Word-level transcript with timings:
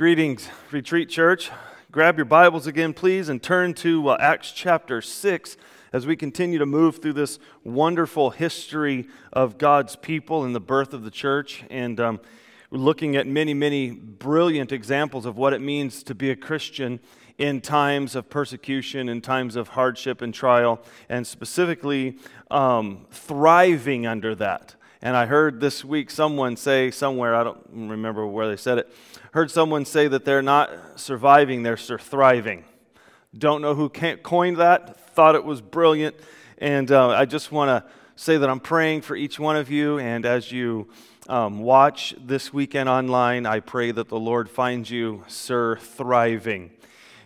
Greetings, 0.00 0.48
Retreat 0.70 1.10
Church. 1.10 1.50
Grab 1.92 2.16
your 2.16 2.24
Bibles 2.24 2.66
again, 2.66 2.94
please, 2.94 3.28
and 3.28 3.42
turn 3.42 3.74
to 3.74 4.08
uh, 4.08 4.16
Acts 4.18 4.50
chapter 4.50 5.02
6 5.02 5.58
as 5.92 6.06
we 6.06 6.16
continue 6.16 6.58
to 6.58 6.64
move 6.64 7.02
through 7.02 7.12
this 7.12 7.38
wonderful 7.64 8.30
history 8.30 9.08
of 9.30 9.58
God's 9.58 9.96
people 9.96 10.42
and 10.42 10.54
the 10.54 10.58
birth 10.58 10.94
of 10.94 11.04
the 11.04 11.10
church. 11.10 11.64
And 11.68 12.00
um, 12.00 12.20
we're 12.70 12.78
looking 12.78 13.14
at 13.14 13.26
many, 13.26 13.52
many 13.52 13.90
brilliant 13.90 14.72
examples 14.72 15.26
of 15.26 15.36
what 15.36 15.52
it 15.52 15.60
means 15.60 16.02
to 16.04 16.14
be 16.14 16.30
a 16.30 16.36
Christian 16.36 16.98
in 17.36 17.60
times 17.60 18.16
of 18.16 18.30
persecution, 18.30 19.06
in 19.06 19.20
times 19.20 19.54
of 19.54 19.68
hardship 19.68 20.22
and 20.22 20.32
trial, 20.32 20.80
and 21.10 21.26
specifically 21.26 22.16
um, 22.50 23.04
thriving 23.10 24.06
under 24.06 24.34
that. 24.34 24.76
And 25.02 25.16
I 25.16 25.24
heard 25.24 25.60
this 25.60 25.82
week 25.82 26.10
someone 26.10 26.56
say 26.56 26.90
somewhere, 26.90 27.34
I 27.34 27.42
don't 27.42 27.66
remember 27.70 28.26
where 28.26 28.48
they 28.48 28.56
said 28.56 28.78
it, 28.78 28.92
heard 29.32 29.50
someone 29.50 29.84
say 29.84 30.08
that 30.08 30.24
they're 30.24 30.42
not 30.42 30.70
surviving, 30.96 31.62
they're 31.62 31.76
thriving. 31.76 32.64
Don't 33.36 33.62
know 33.62 33.74
who 33.74 33.88
coined 33.88 34.56
that, 34.56 35.14
thought 35.14 35.36
it 35.36 35.44
was 35.44 35.60
brilliant. 35.60 36.16
And 36.58 36.90
uh, 36.90 37.10
I 37.10 37.26
just 37.26 37.52
want 37.52 37.68
to 37.68 37.90
say 38.16 38.36
that 38.36 38.50
I'm 38.50 38.60
praying 38.60 39.02
for 39.02 39.14
each 39.14 39.38
one 39.38 39.56
of 39.56 39.70
you. 39.70 39.98
And 39.98 40.26
as 40.26 40.50
you 40.50 40.88
um, 41.28 41.60
watch 41.60 42.14
this 42.18 42.52
weekend 42.52 42.88
online, 42.88 43.46
I 43.46 43.60
pray 43.60 43.92
that 43.92 44.08
the 44.08 44.18
Lord 44.18 44.50
finds 44.50 44.90
you, 44.90 45.24
sir, 45.28 45.76
thriving. 45.76 46.72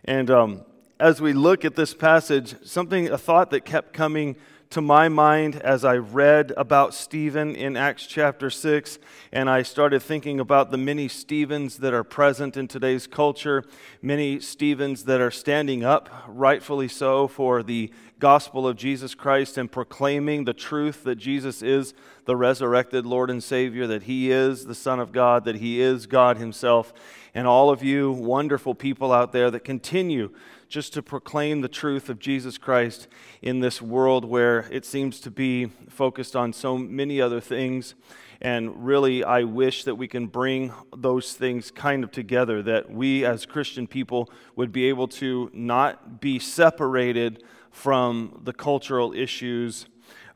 And 0.05 0.30
um, 0.30 0.61
as 1.00 1.23
we 1.23 1.33
look 1.33 1.64
at 1.64 1.75
this 1.75 1.95
passage, 1.95 2.55
something, 2.64 3.09
a 3.09 3.19
thought 3.19 3.50
that 3.50 3.64
kept 3.64 3.95
coming 3.95 4.36
to 4.74 4.80
my 4.80 5.09
mind 5.09 5.55
as 5.62 5.84
I 5.84 5.95
read 5.98 6.52
about 6.56 6.95
Stephen 6.95 7.55
in 7.55 7.77
Acts 7.77 8.09
chapter 8.09 8.51
6, 8.51 8.98
and 9.30 9.48
I 9.48 9.62
started 9.62 10.02
thinking 10.02 10.41
about 10.41 10.73
the 10.73 10.77
many 10.77 11.06
Stephens 11.06 11.77
that 11.77 11.95
are 11.95 12.02
present 12.02 12.56
in 12.56 12.66
today's 12.66 13.06
culture, 13.06 13.62
many 14.02 14.41
Stephens 14.41 15.05
that 15.05 15.20
are 15.20 15.30
standing 15.30 15.84
up, 15.84 16.10
rightfully 16.27 16.89
so, 16.89 17.28
for 17.28 17.62
the 17.62 17.92
gospel 18.19 18.67
of 18.67 18.75
Jesus 18.77 19.14
Christ 19.14 19.58
and 19.58 19.70
proclaiming 19.70 20.42
the 20.42 20.52
truth 20.52 21.05
that 21.05 21.17
Jesus 21.17 21.62
is 21.62 21.95
the 22.25 22.34
resurrected 22.34 23.06
Lord 23.06 23.30
and 23.30 23.45
Savior, 23.45 23.86
that 23.86 24.05
He 24.05 24.33
is 24.33 24.64
the 24.64 24.75
Son 24.75 24.98
of 24.98 25.12
God, 25.12 25.45
that 25.45 25.56
He 25.56 25.80
is 25.80 26.06
God 26.06 26.36
Himself. 26.36 26.92
And 27.33 27.47
all 27.47 27.70
of 27.70 27.84
you 27.84 28.11
wonderful 28.11 28.75
people 28.75 29.12
out 29.12 29.30
there 29.30 29.52
that 29.52 29.61
continue 29.61 30.33
just 30.75 30.92
to 30.92 31.00
proclaim 31.00 31.61
the 31.61 31.69
truth 31.69 32.08
of 32.08 32.19
Jesus 32.19 32.58
Christ 32.58 33.06
in 33.41 33.61
this 33.61 33.80
world 33.80 34.25
where 34.25 34.67
it 34.72 34.84
seems 34.84 35.20
to 35.20 35.30
be 35.30 35.67
focused 35.89 36.34
on 36.34 36.53
so 36.53 36.77
many 36.77 37.20
other 37.20 37.41
things. 37.41 37.94
And 38.41 38.84
really, 38.84 39.22
I 39.22 39.45
wish 39.45 39.84
that 39.84 39.95
we 39.95 40.08
can 40.08 40.27
bring 40.27 40.72
those 40.92 41.34
things 41.34 41.70
kind 41.70 42.02
of 42.02 42.11
together, 42.11 42.61
that 42.64 42.91
we 42.91 43.25
as 43.25 43.47
Christian 43.47 43.86
people 43.86 44.28
would 44.56 44.72
be 44.72 44.89
able 44.89 45.06
to 45.22 45.48
not 45.52 46.20
be 46.20 46.41
separated 46.41 47.45
from 47.70 48.41
the 48.42 48.52
cultural 48.52 49.12
issues 49.12 49.86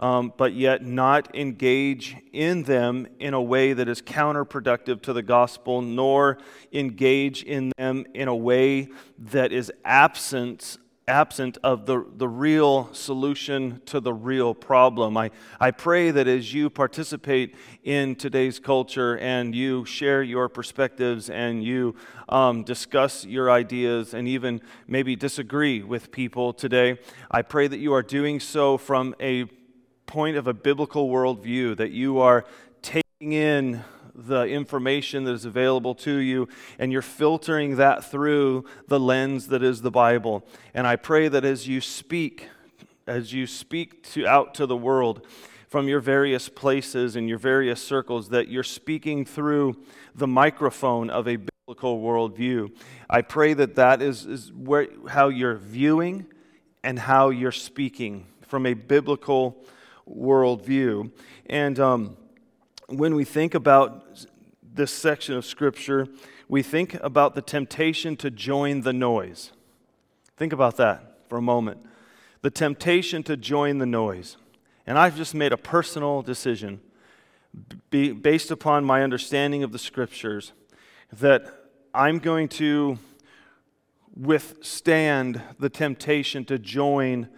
um, 0.00 0.32
but 0.36 0.52
yet 0.52 0.84
not 0.84 1.34
engage 1.34 2.16
in 2.32 2.62
them 2.62 3.06
in 3.18 3.34
a 3.34 3.42
way 3.42 3.72
that 3.72 3.88
is 3.88 4.00
counterproductive 4.00 5.02
to 5.02 5.12
the 5.12 5.22
gospel, 5.22 5.82
nor 5.82 6.38
engage 6.72 7.42
in 7.42 7.72
them 7.78 8.06
in 8.14 8.28
a 8.28 8.36
way 8.36 8.88
that 9.19 9.52
is 9.52 9.72
absent 9.84 10.78
absent 11.08 11.56
of 11.64 11.86
the, 11.86 12.04
the 12.16 12.28
real 12.28 12.92
solution 12.92 13.80
to 13.86 13.98
the 13.98 14.12
real 14.12 14.54
problem. 14.54 15.16
I, 15.16 15.30
I 15.58 15.70
pray 15.70 16.10
that 16.10 16.28
as 16.28 16.52
you 16.52 16.69
participate 16.69 17.56
in 17.82 18.14
today's 18.14 18.58
culture 18.58 19.16
and 19.19 19.54
you 19.54 19.86
share 19.86 20.22
your 20.22 20.50
perspectives 20.50 21.30
and 21.30 21.64
you 21.64 21.96
um, 22.28 22.62
discuss 22.62 23.24
your 23.24 23.50
ideas 23.50 24.12
and 24.12 24.28
even 24.28 24.60
maybe 24.86 25.16
disagree 25.16 25.82
with 25.82 26.12
people 26.12 26.52
today, 26.52 26.98
I 27.30 27.41
pray 27.41 27.69
that 27.69 27.78
you 27.78 27.94
are 27.94 28.02
doing 28.02 28.38
so 28.38 28.76
from 28.76 29.14
a 29.19 29.46
point 30.08 30.36
of 30.36 30.48
a 30.48 30.54
biblical 30.54 31.08
worldview, 31.08 31.76
that 31.76 31.92
you 31.92 32.19
are 32.19 32.44
taking 32.82 33.32
in 33.32 33.84
the 34.12 34.44
information 34.46 35.22
that 35.22 35.32
is 35.32 35.44
available 35.44 35.94
to 35.94 36.16
you 36.16 36.48
and 36.80 36.91
you're 36.91 37.00
filtering 37.02 37.76
that 37.76 38.04
through 38.04 38.64
the 38.88 38.98
lens 38.98 39.46
that 39.46 39.62
is 39.62 39.82
the 39.82 39.91
Bible. 39.92 40.44
And 40.74 40.88
I 40.88 40.96
pray 40.96 41.28
that 41.28 41.44
as 41.44 41.69
you 41.69 41.80
speak, 41.80 42.48
as 43.06 43.32
you 43.32 43.46
speak 43.46 44.02
to, 44.14 44.26
out 44.26 44.54
to 44.54 44.66
the 44.66 44.76
world, 44.76 45.24
from 45.69 45.86
your 45.86 46.00
various 46.00 46.48
places 46.48 47.14
and 47.14 47.28
your 47.28 47.38
various 47.38 47.80
circles 47.80 48.30
that 48.30 48.48
you're 48.48 48.62
speaking 48.62 49.25
through 49.25 49.76
the 50.14 50.26
microphone 50.26 51.10
of 51.10 51.28
a 51.28 51.36
biblical 51.36 52.00
worldview. 52.00 52.72
I 53.10 53.20
pray 53.20 53.52
that 53.52 53.75
that 53.75 54.00
is, 54.00 54.25
is 54.25 54.50
where, 54.50 54.88
how 55.08 55.28
you're 55.28 55.56
viewing 55.56 56.26
and 56.82 56.98
how 56.98 57.28
you're 57.28 57.52
speaking 57.52 58.26
from 58.40 58.64
a 58.64 58.72
biblical 58.72 59.62
worldview. 60.08 61.10
And 61.46 61.78
um, 61.78 62.16
when 62.88 63.14
we 63.14 63.24
think 63.24 63.54
about 63.54 64.26
this 64.62 64.92
section 64.92 65.34
of 65.34 65.44
Scripture, 65.44 66.08
we 66.48 66.62
think 66.62 66.94
about 66.94 67.34
the 67.34 67.42
temptation 67.42 68.16
to 68.16 68.30
join 68.30 68.82
the 68.82 68.92
noise. 68.92 69.52
Think 70.36 70.52
about 70.52 70.76
that 70.76 71.19
for 71.28 71.38
a 71.38 71.42
moment. 71.42 71.84
The 72.42 72.50
temptation 72.50 73.22
to 73.24 73.36
join 73.36 73.78
the 73.78 73.86
noise. 73.86 74.36
And 74.86 74.98
I've 74.98 75.16
just 75.16 75.34
made 75.34 75.52
a 75.52 75.56
personal 75.56 76.22
decision 76.22 76.80
be, 77.90 78.12
based 78.12 78.50
upon 78.50 78.84
my 78.84 79.02
understanding 79.02 79.62
of 79.62 79.72
the 79.72 79.78
Scriptures 79.78 80.52
that 81.12 81.70
I'm 81.94 82.19
going 82.19 82.48
to 82.48 82.98
withstand 84.14 85.42
the 85.58 85.69
temptation 85.69 86.44
to 86.46 86.58
join 86.58 87.28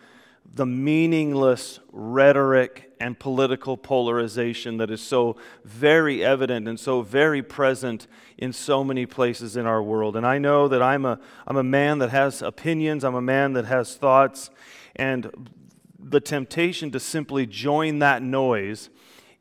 the 0.53 0.67
meaningless 0.67 1.79
rhetoric 1.93 2.93
and 2.99 3.19
political 3.19 3.77
polarization 3.77 4.77
that 4.79 4.91
is 4.91 5.01
so 5.01 5.37
very 5.65 6.25
evident 6.25 6.67
and 6.69 6.79
so 6.79 7.03
very 7.03 7.43
present 7.43 8.07
in 8.37 8.53
so 8.53 8.83
many 8.83 9.07
places 9.07 9.57
in 9.57 9.65
our 9.65 9.83
world. 9.83 10.17
And 10.17 10.27
I 10.27 10.39
know 10.39 10.69
that 10.69 10.83
I'm 10.83 11.05
a, 11.05 11.19
I'm 11.47 11.57
a 11.57 11.63
man 11.63 11.99
that 11.99 12.11
has 12.11 12.43
opinions, 12.43 13.05
I'm 13.05 13.15
a 13.15 13.23
man 13.23 13.53
that 13.55 13.65
has 13.67 13.95
thoughts, 13.95 14.51
and 14.97 15.51
the 15.99 16.21
temptation 16.21 16.91
to 16.91 17.01
simply 17.01 17.47
join 17.47 18.01
that 18.01 18.23
noise 18.23 18.91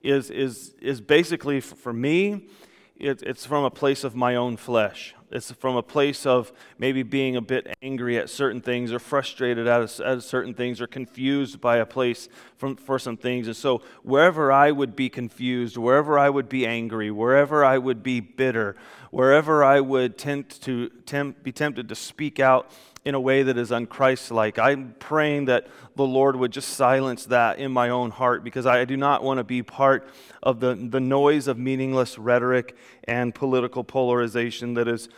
is, 0.01 0.29
is, 0.29 0.75
is 0.81 1.01
basically, 1.01 1.59
for 1.59 1.91
me, 1.91 2.47
it, 2.95 3.23
it's 3.23 3.45
from 3.45 3.63
a 3.63 3.71
place 3.71 4.03
of 4.03 4.15
my 4.15 4.35
own 4.35 4.57
flesh. 4.57 5.15
It's 5.31 5.51
from 5.51 5.75
a 5.75 5.83
place 5.83 6.25
of 6.25 6.51
maybe 6.79 7.03
being 7.03 7.35
a 7.35 7.41
bit 7.41 7.77
angry 7.83 8.17
at 8.17 8.29
certain 8.29 8.61
things 8.61 8.91
or 8.91 8.97
frustrated 8.97 9.67
at, 9.67 9.99
at 9.99 10.23
certain 10.23 10.55
things 10.55 10.81
or 10.81 10.87
confused 10.87 11.61
by 11.61 11.77
a 11.77 11.85
place 11.85 12.29
from, 12.57 12.75
for 12.75 12.97
some 12.97 13.15
things. 13.15 13.45
And 13.47 13.55
so, 13.55 13.81
wherever 14.03 14.51
I 14.51 14.71
would 14.71 14.95
be 14.95 15.07
confused, 15.07 15.77
wherever 15.77 16.17
I 16.17 16.29
would 16.29 16.49
be 16.49 16.65
angry, 16.65 17.11
wherever 17.11 17.63
I 17.63 17.77
would 17.77 18.01
be 18.01 18.19
bitter, 18.19 18.75
wherever 19.11 19.63
I 19.63 19.79
would 19.81 20.17
tempt 20.17 20.63
to, 20.63 20.89
tempt, 21.05 21.43
be 21.43 21.51
tempted 21.51 21.89
to 21.89 21.95
speak 21.95 22.39
out 22.39 22.71
in 23.05 23.15
a 23.15 23.19
way 23.19 23.43
that 23.43 23.57
is 23.57 23.71
unchristlike. 23.71 24.59
I'm 24.59 24.95
praying 24.99 25.45
that 25.45 25.67
the 25.95 26.05
Lord 26.05 26.35
would 26.35 26.51
just 26.51 26.69
silence 26.69 27.25
that 27.25 27.57
in 27.59 27.71
my 27.71 27.89
own 27.89 28.11
heart 28.11 28.43
because 28.43 28.65
I 28.65 28.83
do 28.85 28.97
not 28.97 29.23
want 29.23 29.37
to 29.37 29.43
be 29.43 29.63
part 29.63 30.09
of 30.43 30.59
the, 30.59 30.75
the 30.75 30.99
noise 30.99 31.47
of 31.47 31.57
meaningless 31.57 32.17
rhetoric 32.17 32.75
and 33.05 33.33
political 33.33 33.83
polarization 33.83 34.73
that 34.75 34.87
is 34.87 35.09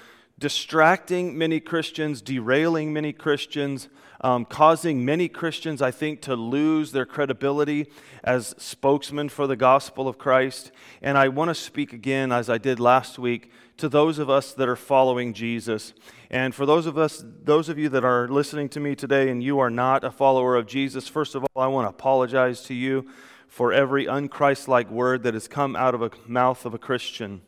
distracting 0.42 1.38
many 1.38 1.60
Christians, 1.60 2.20
derailing 2.20 2.92
many 2.92 3.14
Christians, 3.14 3.88
um, 4.22 4.44
causing 4.44 5.06
many 5.06 5.30
Christians, 5.30 5.84
I 5.84 5.92
think, 5.92 6.20
to 6.24 6.36
lose 6.36 6.92
their 6.92 7.06
credibility 7.06 7.88
as 8.24 8.56
spokesmen 8.58 9.30
for 9.30 9.46
the 9.46 9.56
gospel 9.56 10.08
of 10.08 10.18
Christ. 10.18 10.72
And 11.02 11.16
I 11.16 11.28
want 11.28 11.50
to 11.50 11.56
speak 11.56 11.94
again, 11.94 12.32
as 12.32 12.50
I 12.50 12.58
did 12.58 12.80
last 12.80 13.20
week, 13.20 13.52
to 13.78 13.88
those 13.88 14.18
of 14.18 14.32
us 14.32 14.52
that 14.54 14.68
are 14.68 14.76
following 14.76 15.34
Jesus. 15.34 15.94
And 16.32 16.56
for 16.56 16.66
those 16.66 16.88
of 16.88 16.98
us, 16.98 17.24
those 17.44 17.70
of 17.70 17.78
you 17.78 17.90
that 17.90 18.04
are 18.04 18.28
listening 18.28 18.68
to 18.70 18.80
me 18.80 18.96
today 18.96 19.30
and 19.30 19.44
you 19.44 19.60
are 19.60 19.70
not 19.70 20.04
a 20.04 20.12
follower 20.12 20.56
of 20.56 20.66
Jesus, 20.66 21.08
first 21.08 21.36
of 21.36 21.44
all, 21.44 21.64
I 21.64 21.68
want 21.68 21.86
to 21.86 21.90
apologize 21.90 22.64
to 22.64 22.74
you 22.74 23.08
for 23.48 23.74
every 23.74 24.06
unchristlike 24.06 24.90
word 24.90 25.22
that 25.24 25.36
has 25.36 25.48
come 25.48 25.76
out 25.76 25.94
of 25.94 26.02
a 26.02 26.10
mouth 26.26 26.66
of 26.66 26.74
a 26.74 26.80
Christian. 26.80 27.42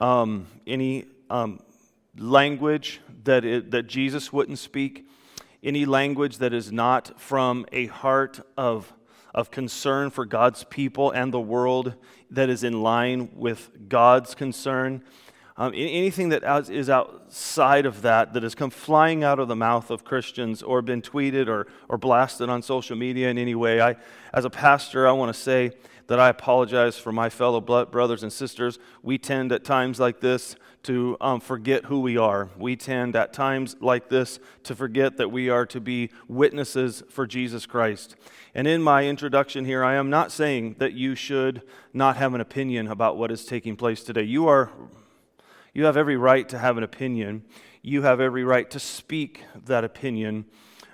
Um, 0.00 0.46
any 0.66 1.06
um, 1.28 1.60
language 2.16 3.00
that, 3.24 3.44
it, 3.44 3.70
that 3.70 3.86
Jesus 3.86 4.32
wouldn't 4.32 4.58
speak, 4.58 5.06
any 5.62 5.84
language 5.84 6.38
that 6.38 6.52
is 6.52 6.72
not 6.72 7.20
from 7.20 7.66
a 7.72 7.86
heart 7.86 8.40
of, 8.56 8.92
of 9.34 9.50
concern 9.50 10.10
for 10.10 10.24
God's 10.24 10.64
people 10.64 11.10
and 11.10 11.32
the 11.32 11.40
world 11.40 11.94
that 12.30 12.48
is 12.48 12.64
in 12.64 12.82
line 12.82 13.30
with 13.34 13.70
God's 13.88 14.34
concern. 14.34 15.02
Um, 15.56 15.74
anything 15.74 16.30
that 16.30 16.70
is 16.70 16.88
outside 16.88 17.84
of 17.84 18.00
that, 18.02 18.32
that 18.32 18.42
has 18.42 18.54
come 18.54 18.70
flying 18.70 19.22
out 19.22 19.38
of 19.38 19.48
the 19.48 19.56
mouth 19.56 19.90
of 19.90 20.04
Christians 20.04 20.62
or 20.62 20.80
been 20.80 21.02
tweeted 21.02 21.48
or, 21.48 21.66
or 21.88 21.98
blasted 21.98 22.48
on 22.48 22.62
social 22.62 22.96
media 22.96 23.28
in 23.28 23.36
any 23.36 23.54
way, 23.54 23.80
I, 23.80 23.96
as 24.32 24.46
a 24.46 24.50
pastor, 24.50 25.06
I 25.06 25.12
want 25.12 25.34
to 25.34 25.38
say 25.38 25.72
that 26.10 26.18
I 26.18 26.28
apologize 26.28 26.98
for 26.98 27.12
my 27.12 27.30
fellow 27.30 27.60
brothers 27.60 28.24
and 28.24 28.32
sisters. 28.32 28.80
We 29.00 29.16
tend 29.16 29.52
at 29.52 29.62
times 29.62 30.00
like 30.00 30.18
this 30.18 30.56
to 30.82 31.16
um, 31.20 31.38
forget 31.38 31.84
who 31.84 32.00
we 32.00 32.16
are. 32.16 32.48
We 32.58 32.74
tend 32.74 33.14
at 33.14 33.32
times 33.32 33.76
like 33.78 34.08
this 34.08 34.40
to 34.64 34.74
forget 34.74 35.18
that 35.18 35.28
we 35.28 35.48
are 35.50 35.64
to 35.66 35.80
be 35.80 36.10
witnesses 36.26 37.04
for 37.10 37.28
Jesus 37.28 37.64
Christ. 37.64 38.16
And 38.56 38.66
in 38.66 38.82
my 38.82 39.06
introduction 39.06 39.64
here, 39.64 39.84
I 39.84 39.94
am 39.94 40.10
not 40.10 40.32
saying 40.32 40.74
that 40.80 40.94
you 40.94 41.14
should 41.14 41.62
not 41.92 42.16
have 42.16 42.34
an 42.34 42.40
opinion 42.40 42.88
about 42.88 43.16
what 43.16 43.30
is 43.30 43.44
taking 43.44 43.76
place 43.76 44.02
today. 44.02 44.24
You 44.24 44.48
are 44.48 44.72
you 45.74 45.84
have 45.84 45.96
every 45.96 46.16
right 46.16 46.48
to 46.48 46.58
have 46.58 46.76
an 46.76 46.82
opinion. 46.82 47.44
You 47.82 48.02
have 48.02 48.20
every 48.20 48.42
right 48.42 48.68
to 48.72 48.80
speak 48.80 49.44
that 49.66 49.84
opinion. 49.84 50.46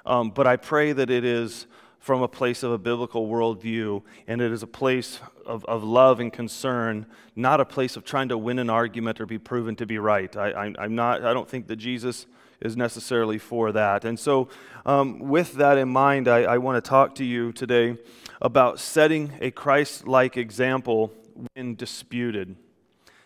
Um, 0.04 0.28
but 0.28 0.46
I 0.46 0.56
pray 0.56 0.92
that 0.92 1.08
it 1.08 1.24
is 1.24 1.66
from 2.06 2.22
a 2.22 2.28
place 2.28 2.62
of 2.62 2.70
a 2.70 2.78
biblical 2.78 3.26
worldview, 3.26 4.00
and 4.28 4.40
it 4.40 4.52
is 4.52 4.62
a 4.62 4.66
place 4.68 5.18
of, 5.44 5.64
of 5.64 5.82
love 5.82 6.20
and 6.20 6.32
concern, 6.32 7.04
not 7.34 7.60
a 7.60 7.64
place 7.64 7.96
of 7.96 8.04
trying 8.04 8.28
to 8.28 8.38
win 8.38 8.60
an 8.60 8.70
argument 8.70 9.20
or 9.20 9.26
be 9.26 9.38
proven 9.38 9.74
to 9.74 9.84
be 9.86 9.98
right. 9.98 10.36
I, 10.36 10.72
am 10.78 10.94
not, 10.94 11.24
I 11.24 11.32
don't 11.32 11.48
think 11.48 11.66
that 11.66 11.74
Jesus 11.76 12.26
is 12.60 12.76
necessarily 12.76 13.38
for 13.38 13.72
that. 13.72 14.04
And 14.04 14.20
so, 14.20 14.48
um, 14.84 15.18
with 15.18 15.54
that 15.54 15.78
in 15.78 15.88
mind, 15.88 16.28
I, 16.28 16.42
I 16.42 16.58
want 16.58 16.76
to 16.82 16.88
talk 16.88 17.16
to 17.16 17.24
you 17.24 17.50
today 17.50 17.98
about 18.40 18.78
setting 18.78 19.32
a 19.40 19.50
Christ 19.50 20.06
like 20.06 20.36
example 20.36 21.12
when 21.54 21.74
disputed. 21.74 22.54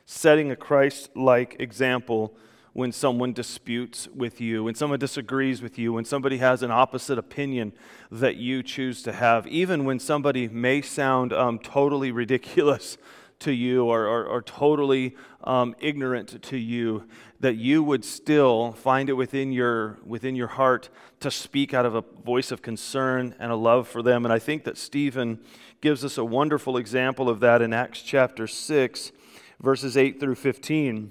Setting 0.06 0.50
a 0.50 0.56
Christ 0.56 1.15
like 1.15 1.56
example 1.61 2.35
when 2.73 2.93
someone 2.93 3.33
disputes 3.33 4.09
with 4.15 4.41
you, 4.41 4.65
when 4.65 4.75
someone 4.75 4.99
disagrees 4.99 5.61
with 5.61 5.79
you, 5.79 5.93
when 5.93 6.05
somebody 6.05 6.39
has 6.39 6.63
an 6.63 6.71
opposite 6.71 7.19
opinion 7.19 7.73
that 8.11 8.37
you 8.37 8.63
choose 8.63 9.03
to 9.03 9.13
have, 9.13 9.47
even 9.49 9.85
when 9.85 9.99
somebody 9.99 10.49
may 10.49 10.81
sound 10.81 11.33
um, 11.33 11.59
totally 11.59 12.13
ridiculous 12.13 12.97
to 13.41 13.53
you 13.53 13.87
or, 13.87 14.05
or, 14.07 14.27
or 14.27 14.43
totally 14.43 15.17
um, 15.45 15.75
ignorant 15.81 16.43
to 16.43 16.59
you, 16.59 17.05
that 17.41 17.57
you 17.57 17.83
would 17.83 18.05
still 18.05 18.73
find 18.73 19.09
it 19.09 19.15
within 19.15 19.51
your, 19.51 19.99
within 20.05 20.37
your 20.37 20.47
heart 20.47 20.91
to 21.21 21.31
speak 21.31 21.73
out 21.73 21.87
of 21.87 21.95
a 21.95 22.03
voice 22.23 22.53
of 22.53 22.61
concern 22.61 23.35
and 23.39 23.51
a 23.51 23.57
love 23.57 23.89
for 23.89 24.03
them. 24.03 24.27
And 24.27 24.33
I 24.33 24.39
think 24.39 24.65
that 24.65 24.77
Stephen 24.77 25.41
gives 25.81 26.05
us 26.05 26.19
a 26.19 26.25
wonderful 26.25 26.77
example 26.77 27.31
of 27.31 27.41
that 27.41 27.63
in 27.63 27.73
Acts 27.73 28.03
chapter 28.03 28.47
6, 28.47 29.13
verses 29.59 29.97
8 29.97 30.21
through 30.21 30.35
15 30.35 31.11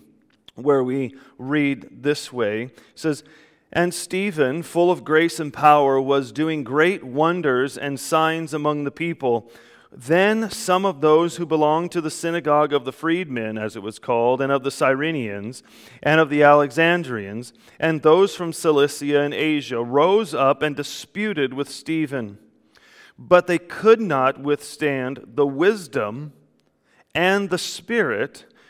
where 0.63 0.83
we 0.83 1.15
read 1.37 2.03
this 2.03 2.31
way 2.31 2.63
it 2.63 2.79
says, 2.95 3.23
And 3.71 3.93
Stephen, 3.93 4.63
full 4.63 4.91
of 4.91 5.03
grace 5.03 5.39
and 5.39 5.53
power, 5.53 5.99
was 5.99 6.31
doing 6.31 6.63
great 6.63 7.03
wonders 7.03 7.77
and 7.77 7.99
signs 7.99 8.53
among 8.53 8.83
the 8.83 8.91
people. 8.91 9.51
Then 9.91 10.51
some 10.51 10.85
of 10.85 11.01
those 11.01 11.37
who 11.37 11.47
belonged 11.47 11.91
to 11.93 12.01
the 12.01 12.11
synagogue 12.11 12.73
of 12.73 12.85
the 12.85 12.91
freedmen, 12.91 13.57
as 13.57 13.75
it 13.75 13.81
was 13.81 13.97
called, 13.97 14.39
and 14.39 14.51
of 14.51 14.63
the 14.63 14.69
Cyrenians, 14.69 15.63
and 16.03 16.19
of 16.19 16.29
the 16.29 16.43
Alexandrians, 16.43 17.53
and 17.79 18.03
those 18.03 18.35
from 18.35 18.53
Cilicia 18.53 19.21
and 19.21 19.33
Asia, 19.33 19.83
rose 19.83 20.35
up 20.35 20.61
and 20.61 20.75
disputed 20.75 21.55
with 21.55 21.69
Stephen. 21.69 22.37
But 23.17 23.47
they 23.47 23.57
could 23.57 23.99
not 23.99 24.39
withstand 24.39 25.21
the 25.25 25.47
wisdom 25.47 26.33
and 27.15 27.49
the 27.49 27.57
spirit 27.57 28.45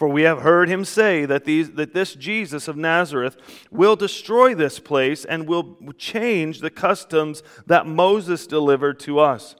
For 0.00 0.08
we 0.08 0.22
have 0.22 0.40
heard 0.40 0.70
him 0.70 0.86
say 0.86 1.26
that, 1.26 1.44
these, 1.44 1.72
that 1.72 1.92
this 1.92 2.14
Jesus 2.14 2.68
of 2.68 2.76
Nazareth 2.78 3.36
will 3.70 3.96
destroy 3.96 4.54
this 4.54 4.80
place 4.80 5.26
and 5.26 5.46
will 5.46 5.76
change 5.98 6.60
the 6.60 6.70
customs 6.70 7.42
that 7.66 7.86
Moses 7.86 8.46
delivered 8.46 8.98
to 9.00 9.18
us. 9.18 9.56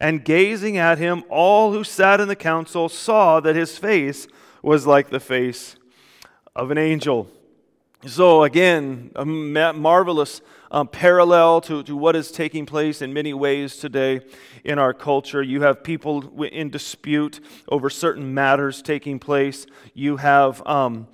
And 0.00 0.24
gazing 0.24 0.78
at 0.78 0.96
him, 0.96 1.22
all 1.28 1.72
who 1.72 1.84
sat 1.84 2.18
in 2.18 2.28
the 2.28 2.34
council 2.34 2.88
saw 2.88 3.40
that 3.40 3.56
his 3.56 3.76
face 3.76 4.26
was 4.62 4.86
like 4.86 5.10
the 5.10 5.20
face 5.20 5.76
of 6.56 6.70
an 6.70 6.78
angel. 6.78 7.28
So, 8.06 8.42
again, 8.42 9.12
a 9.16 9.24
marvelous 9.24 10.42
um, 10.70 10.88
parallel 10.88 11.62
to, 11.62 11.82
to 11.84 11.96
what 11.96 12.14
is 12.14 12.30
taking 12.30 12.66
place 12.66 13.00
in 13.00 13.14
many 13.14 13.32
ways 13.32 13.78
today 13.78 14.20
in 14.62 14.78
our 14.78 14.92
culture. 14.92 15.42
You 15.42 15.62
have 15.62 15.82
people 15.82 16.44
in 16.44 16.68
dispute 16.68 17.40
over 17.66 17.88
certain 17.88 18.34
matters 18.34 18.82
taking 18.82 19.18
place. 19.18 19.64
You 19.94 20.18
have 20.18 20.66
um, 20.66 21.08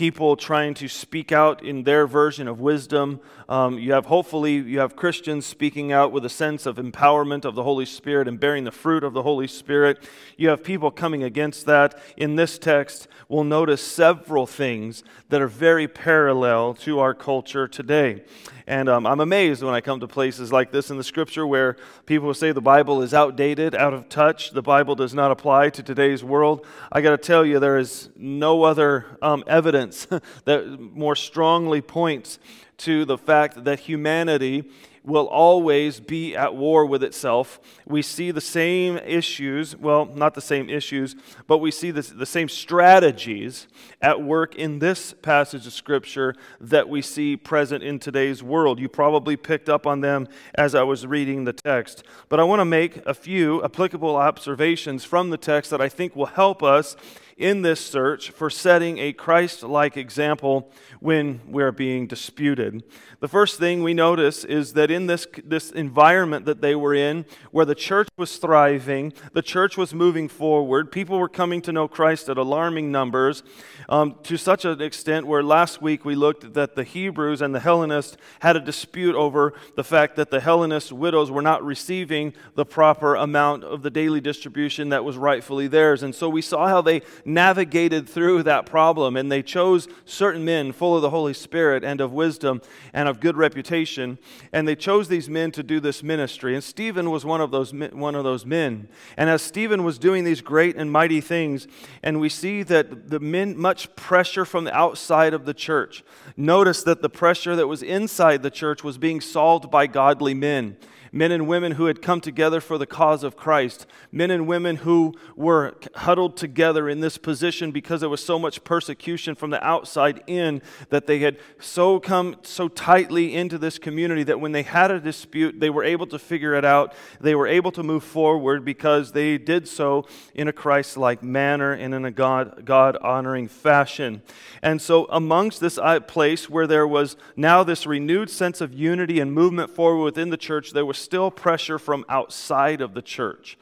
people 0.00 0.34
trying 0.34 0.72
to 0.72 0.88
speak 0.88 1.30
out 1.30 1.62
in 1.62 1.82
their 1.82 2.06
version 2.06 2.48
of 2.48 2.58
wisdom. 2.58 3.20
Um, 3.50 3.78
you 3.78 3.92
have, 3.92 4.06
hopefully, 4.06 4.54
you 4.54 4.78
have 4.78 4.96
Christians 4.96 5.44
speaking 5.44 5.92
out 5.92 6.10
with 6.10 6.24
a 6.24 6.30
sense 6.30 6.64
of 6.64 6.76
empowerment 6.76 7.44
of 7.44 7.54
the 7.54 7.64
Holy 7.64 7.84
Spirit 7.84 8.26
and 8.26 8.40
bearing 8.40 8.64
the 8.64 8.72
fruit 8.72 9.04
of 9.04 9.12
the 9.12 9.22
Holy 9.22 9.46
Spirit. 9.46 10.02
You 10.38 10.48
have 10.48 10.64
people 10.64 10.90
coming 10.90 11.22
against 11.22 11.66
that. 11.66 12.00
In 12.16 12.36
this 12.36 12.58
text, 12.58 13.08
we'll 13.28 13.44
notice 13.44 13.82
several 13.82 14.46
things 14.46 15.04
that 15.28 15.42
are 15.42 15.48
very 15.48 15.86
parallel 15.86 16.72
to 16.76 16.98
our 16.98 17.12
culture 17.12 17.68
today. 17.68 18.24
And 18.70 18.88
um, 18.88 19.04
I'm 19.04 19.18
amazed 19.18 19.64
when 19.64 19.74
I 19.74 19.80
come 19.80 19.98
to 19.98 20.06
places 20.06 20.52
like 20.52 20.70
this 20.70 20.92
in 20.92 20.96
the 20.96 21.02
scripture 21.02 21.44
where 21.44 21.76
people 22.06 22.32
say 22.34 22.52
the 22.52 22.60
Bible 22.60 23.02
is 23.02 23.12
outdated, 23.12 23.74
out 23.74 23.92
of 23.92 24.08
touch, 24.08 24.52
the 24.52 24.62
Bible 24.62 24.94
does 24.94 25.12
not 25.12 25.32
apply 25.32 25.70
to 25.70 25.82
today's 25.82 26.22
world. 26.22 26.64
I 26.92 27.00
got 27.00 27.10
to 27.10 27.18
tell 27.18 27.44
you, 27.44 27.58
there 27.58 27.78
is 27.78 28.10
no 28.14 28.62
other 28.62 29.18
um, 29.22 29.42
evidence 29.48 30.06
that 30.44 30.78
more 30.78 31.16
strongly 31.16 31.80
points 31.80 32.38
to 32.76 33.04
the 33.04 33.18
fact 33.18 33.64
that 33.64 33.80
humanity 33.80 34.70
will 35.04 35.26
always 35.26 35.98
be 35.98 36.36
at 36.36 36.54
war 36.54 36.84
with 36.84 37.02
itself. 37.02 37.60
We 37.86 38.02
see 38.02 38.30
the 38.30 38.40
same 38.40 38.98
issues, 38.98 39.76
well, 39.76 40.06
not 40.06 40.34
the 40.34 40.40
same 40.40 40.68
issues, 40.68 41.16
but 41.46 41.58
we 41.58 41.70
see 41.70 41.90
the, 41.90 42.02
the 42.02 42.26
same 42.26 42.48
strategies 42.48 43.66
at 44.02 44.22
work 44.22 44.54
in 44.54 44.78
this 44.78 45.14
passage 45.14 45.66
of 45.66 45.72
Scripture 45.72 46.34
that 46.60 46.88
we 46.88 47.00
see 47.02 47.36
present 47.36 47.82
in 47.82 47.98
today's 47.98 48.42
world. 48.42 48.78
You 48.78 48.88
probably 48.88 49.36
picked 49.36 49.68
up 49.68 49.86
on 49.86 50.00
them 50.00 50.28
as 50.54 50.74
I 50.74 50.82
was 50.82 51.06
reading 51.06 51.44
the 51.44 51.52
text. 51.52 52.04
But 52.28 52.40
I 52.40 52.44
want 52.44 52.60
to 52.60 52.66
make 52.66 52.98
a 53.06 53.14
few 53.14 53.64
applicable 53.64 54.16
observations 54.16 55.04
from 55.04 55.30
the 55.30 55.38
text 55.38 55.70
that 55.70 55.80
I 55.80 55.88
think 55.88 56.14
will 56.14 56.26
help 56.26 56.62
us 56.62 56.96
in 57.40 57.62
this 57.62 57.80
search 57.80 58.30
for 58.30 58.50
setting 58.50 58.98
a 58.98 59.14
Christ 59.14 59.62
like 59.62 59.96
example 59.96 60.70
when 61.00 61.40
we're 61.48 61.72
being 61.72 62.06
disputed. 62.06 62.84
The 63.20 63.28
first 63.28 63.58
thing 63.58 63.82
we 63.82 63.94
notice 63.94 64.44
is 64.44 64.74
that 64.74 64.90
in 64.90 65.06
this, 65.06 65.26
this 65.42 65.70
environment 65.70 66.44
that 66.44 66.60
they 66.60 66.74
were 66.74 66.94
in, 66.94 67.24
where 67.50 67.64
the 67.64 67.74
church 67.74 68.08
was 68.18 68.36
thriving, 68.36 69.14
the 69.32 69.42
church 69.42 69.78
was 69.78 69.94
moving 69.94 70.28
forward, 70.28 70.92
people 70.92 71.18
were 71.18 71.28
coming 71.28 71.62
to 71.62 71.72
know 71.72 71.88
Christ 71.88 72.28
at 72.28 72.36
alarming 72.36 72.92
numbers, 72.92 73.42
um, 73.88 74.16
to 74.24 74.36
such 74.36 74.66
an 74.66 74.82
extent 74.82 75.26
where 75.26 75.42
last 75.42 75.80
week 75.80 76.04
we 76.04 76.14
looked 76.14 76.52
that 76.52 76.76
the 76.76 76.84
Hebrews 76.84 77.40
and 77.40 77.54
the 77.54 77.60
Hellenists 77.60 78.18
had 78.40 78.54
a 78.56 78.60
dispute 78.60 79.16
over 79.16 79.54
the 79.76 79.84
fact 79.84 80.16
that 80.16 80.30
the 80.30 80.40
Hellenist 80.40 80.92
widows 80.92 81.30
were 81.30 81.42
not 81.42 81.64
receiving 81.64 82.34
the 82.54 82.66
proper 82.66 83.14
amount 83.14 83.64
of 83.64 83.82
the 83.82 83.90
daily 83.90 84.20
distribution 84.20 84.90
that 84.90 85.04
was 85.04 85.16
rightfully 85.16 85.68
theirs. 85.68 86.02
And 86.02 86.14
so 86.14 86.28
we 86.28 86.42
saw 86.42 86.68
how 86.68 86.82
they 86.82 87.00
navigated 87.34 88.08
through 88.08 88.42
that 88.44 88.66
problem 88.66 89.16
and 89.16 89.30
they 89.30 89.42
chose 89.42 89.88
certain 90.04 90.44
men 90.44 90.72
full 90.72 90.96
of 90.96 91.02
the 91.02 91.10
Holy 91.10 91.34
Spirit 91.34 91.84
and 91.84 92.00
of 92.00 92.12
wisdom 92.12 92.60
and 92.92 93.08
of 93.08 93.20
good 93.20 93.36
reputation. 93.36 94.18
And 94.52 94.66
they 94.66 94.76
chose 94.76 95.08
these 95.08 95.28
men 95.28 95.52
to 95.52 95.62
do 95.62 95.80
this 95.80 96.02
ministry. 96.02 96.54
And 96.54 96.62
Stephen 96.62 97.10
was 97.10 97.24
one 97.24 97.40
of 97.40 97.50
those, 97.50 97.72
one 97.72 98.14
of 98.14 98.24
those 98.24 98.44
men. 98.44 98.88
And 99.16 99.30
as 99.30 99.42
Stephen 99.42 99.84
was 99.84 99.98
doing 99.98 100.24
these 100.24 100.40
great 100.40 100.76
and 100.76 100.90
mighty 100.90 101.20
things, 101.20 101.66
and 102.02 102.20
we 102.20 102.28
see 102.28 102.62
that 102.64 103.10
the 103.10 103.20
men, 103.20 103.56
much 103.56 103.94
pressure 103.96 104.44
from 104.44 104.64
the 104.64 104.74
outside 104.74 105.34
of 105.34 105.44
the 105.44 105.54
church. 105.54 106.04
Notice 106.36 106.82
that 106.82 107.02
the 107.02 107.10
pressure 107.10 107.56
that 107.56 107.66
was 107.66 107.82
inside 107.82 108.42
the 108.42 108.50
church 108.50 108.82
was 108.84 108.98
being 108.98 109.20
solved 109.20 109.70
by 109.70 109.86
godly 109.86 110.34
men. 110.34 110.76
Men 111.12 111.32
and 111.32 111.46
women 111.48 111.72
who 111.72 111.86
had 111.86 112.00
come 112.02 112.20
together 112.20 112.60
for 112.60 112.78
the 112.78 112.86
cause 112.86 113.24
of 113.24 113.36
Christ, 113.36 113.86
men 114.12 114.30
and 114.30 114.46
women 114.46 114.76
who 114.76 115.14
were 115.36 115.74
huddled 115.96 116.36
together 116.36 116.88
in 116.88 117.00
this 117.00 117.18
position 117.18 117.70
because 117.72 118.00
there 118.00 118.08
was 118.08 118.24
so 118.24 118.38
much 118.38 118.62
persecution 118.64 119.34
from 119.34 119.50
the 119.50 119.64
outside 119.64 120.22
in 120.26 120.62
that 120.90 121.06
they 121.06 121.18
had 121.18 121.38
so 121.58 121.98
come 121.98 122.36
so 122.42 122.68
tightly 122.68 123.34
into 123.34 123.58
this 123.58 123.78
community 123.78 124.22
that 124.22 124.40
when 124.40 124.52
they 124.52 124.62
had 124.62 124.90
a 124.90 125.00
dispute, 125.00 125.60
they 125.60 125.70
were 125.70 125.84
able 125.84 126.06
to 126.06 126.18
figure 126.18 126.54
it 126.54 126.64
out. 126.64 126.94
They 127.20 127.34
were 127.34 127.46
able 127.46 127.72
to 127.72 127.82
move 127.82 128.04
forward 128.04 128.64
because 128.64 129.12
they 129.12 129.38
did 129.38 129.66
so 129.66 130.06
in 130.34 130.48
a 130.48 130.52
Christ 130.52 130.96
like 130.96 131.22
manner 131.22 131.72
and 131.72 131.94
in 131.94 132.04
a 132.04 132.10
God 132.10 132.96
honoring 133.02 133.48
fashion. 133.48 134.22
And 134.62 134.80
so, 134.80 135.06
amongst 135.10 135.60
this 135.60 135.78
uh, 135.78 136.00
place 136.00 136.48
where 136.48 136.66
there 136.66 136.86
was 136.86 137.16
now 137.36 137.64
this 137.64 137.86
renewed 137.86 138.30
sense 138.30 138.60
of 138.60 138.72
unity 138.74 139.20
and 139.20 139.32
movement 139.32 139.70
forward 139.70 140.04
within 140.04 140.30
the 140.30 140.36
church, 140.36 140.72
there 140.72 140.86
was 140.86 140.99
still 141.00 141.30
pressure 141.30 141.78
from 141.78 142.04
outside 142.08 142.80
of 142.80 142.94
the 142.94 143.02
church. 143.02 143.58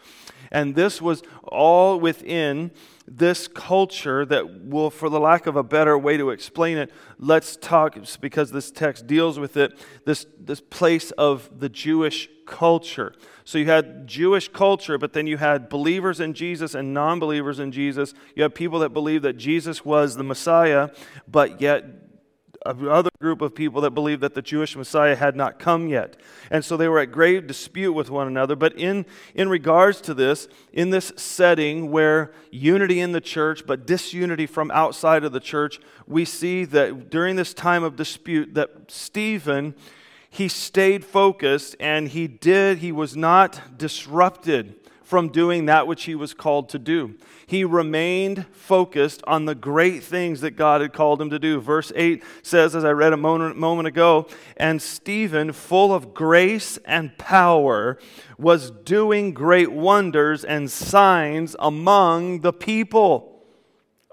And 0.50 0.74
this 0.74 1.02
was 1.02 1.22
all 1.44 2.00
within 2.00 2.70
this 3.06 3.48
culture 3.48 4.24
that 4.26 4.64
will, 4.64 4.90
for 4.90 5.08
the 5.08 5.20
lack 5.20 5.46
of 5.46 5.56
a 5.56 5.62
better 5.62 5.96
way 5.96 6.16
to 6.16 6.30
explain 6.30 6.76
it, 6.76 6.90
let's 7.18 7.56
talk, 7.56 7.98
because 8.20 8.50
this 8.50 8.70
text 8.70 9.06
deals 9.06 9.38
with 9.38 9.56
it, 9.56 9.78
this, 10.04 10.26
this 10.38 10.60
place 10.60 11.10
of 11.12 11.48
the 11.58 11.68
Jewish 11.68 12.28
culture. 12.46 13.14
So 13.44 13.58
you 13.58 13.66
had 13.66 14.06
Jewish 14.06 14.48
culture, 14.48 14.98
but 14.98 15.12
then 15.12 15.26
you 15.26 15.38
had 15.38 15.68
believers 15.68 16.20
in 16.20 16.34
Jesus 16.34 16.74
and 16.74 16.92
non 16.92 17.18
believers 17.18 17.58
in 17.58 17.72
Jesus. 17.72 18.12
You 18.34 18.42
had 18.42 18.54
people 18.54 18.80
that 18.80 18.90
believed 18.90 19.24
that 19.24 19.38
Jesus 19.38 19.84
was 19.84 20.16
the 20.16 20.24
Messiah, 20.24 20.90
but 21.26 21.60
yet 21.60 22.07
another 22.66 23.10
group 23.20 23.40
of 23.40 23.54
people 23.54 23.80
that 23.82 23.92
believed 23.92 24.20
that 24.22 24.34
the 24.34 24.42
Jewish 24.42 24.76
Messiah 24.76 25.16
had 25.16 25.36
not 25.36 25.58
come 25.58 25.88
yet. 25.88 26.16
And 26.50 26.64
so 26.64 26.76
they 26.76 26.88
were 26.88 26.98
at 26.98 27.12
grave 27.12 27.46
dispute 27.46 27.92
with 27.92 28.10
one 28.10 28.26
another. 28.26 28.56
But 28.56 28.76
in, 28.76 29.06
in 29.34 29.48
regards 29.48 30.00
to 30.02 30.14
this, 30.14 30.48
in 30.72 30.90
this 30.90 31.12
setting 31.16 31.90
where 31.90 32.32
unity 32.50 33.00
in 33.00 33.12
the 33.12 33.20
church, 33.20 33.66
but 33.66 33.86
disunity 33.86 34.46
from 34.46 34.70
outside 34.70 35.24
of 35.24 35.32
the 35.32 35.40
church, 35.40 35.80
we 36.06 36.24
see 36.24 36.64
that 36.66 37.10
during 37.10 37.36
this 37.36 37.54
time 37.54 37.82
of 37.82 37.96
dispute 37.96 38.54
that 38.54 38.70
Stephen 38.88 39.74
he 40.30 40.46
stayed 40.46 41.06
focused 41.06 41.74
and 41.80 42.08
he 42.08 42.28
did 42.28 42.78
he 42.78 42.92
was 42.92 43.16
not 43.16 43.78
disrupted 43.78 44.74
from 45.08 45.30
doing 45.30 45.64
that 45.64 45.86
which 45.86 46.04
he 46.04 46.14
was 46.14 46.34
called 46.34 46.68
to 46.68 46.78
do. 46.78 47.14
He 47.46 47.64
remained 47.64 48.44
focused 48.52 49.22
on 49.26 49.46
the 49.46 49.54
great 49.54 50.04
things 50.04 50.42
that 50.42 50.50
God 50.50 50.82
had 50.82 50.92
called 50.92 51.22
him 51.22 51.30
to 51.30 51.38
do. 51.38 51.62
Verse 51.62 51.90
8 51.96 52.22
says, 52.42 52.76
as 52.76 52.84
I 52.84 52.90
read 52.90 53.14
a 53.14 53.16
moment, 53.16 53.56
moment 53.56 53.88
ago, 53.88 54.26
and 54.58 54.82
Stephen, 54.82 55.52
full 55.52 55.94
of 55.94 56.12
grace 56.12 56.78
and 56.84 57.16
power, 57.16 57.98
was 58.36 58.70
doing 58.70 59.32
great 59.32 59.72
wonders 59.72 60.44
and 60.44 60.70
signs 60.70 61.56
among 61.58 62.42
the 62.42 62.52
people. 62.52 63.46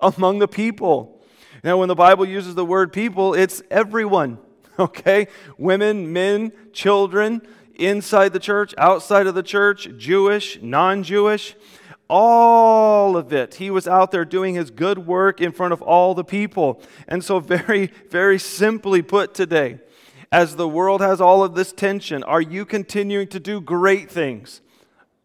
Among 0.01 0.39
the 0.39 0.47
people. 0.47 1.21
Now, 1.61 1.77
when 1.77 1.89
the 1.89 1.95
Bible 1.95 2.25
uses 2.25 2.55
the 2.55 2.63
word 2.63 2.93
people, 2.93 3.33
it's 3.33 3.61
everyone, 3.69 4.37
okay? 4.79 5.27
Women, 5.57 6.13
men, 6.13 6.53
children, 6.71 7.41
inside 7.75 8.33
the 8.33 8.39
church, 8.39 8.73
outside 8.77 9.27
of 9.27 9.35
the 9.35 9.43
church, 9.43 9.89
Jewish, 9.97 10.59
non 10.61 11.03
Jewish, 11.03 11.55
all 12.09 13.17
of 13.17 13.33
it. 13.33 13.55
He 13.55 13.69
was 13.69 13.87
out 13.87 14.11
there 14.11 14.25
doing 14.25 14.55
his 14.55 14.71
good 14.71 14.99
work 14.99 15.41
in 15.41 15.51
front 15.51 15.73
of 15.73 15.81
all 15.81 16.13
the 16.13 16.23
people. 16.23 16.81
And 17.07 17.23
so, 17.23 17.39
very, 17.39 17.87
very 18.09 18.39
simply 18.39 19.01
put 19.01 19.33
today, 19.33 19.79
as 20.31 20.55
the 20.55 20.67
world 20.67 21.01
has 21.01 21.21
all 21.21 21.43
of 21.43 21.55
this 21.55 21.71
tension, 21.71 22.23
are 22.23 22.41
you 22.41 22.65
continuing 22.65 23.27
to 23.27 23.39
do 23.39 23.61
great 23.61 24.09
things? 24.09 24.61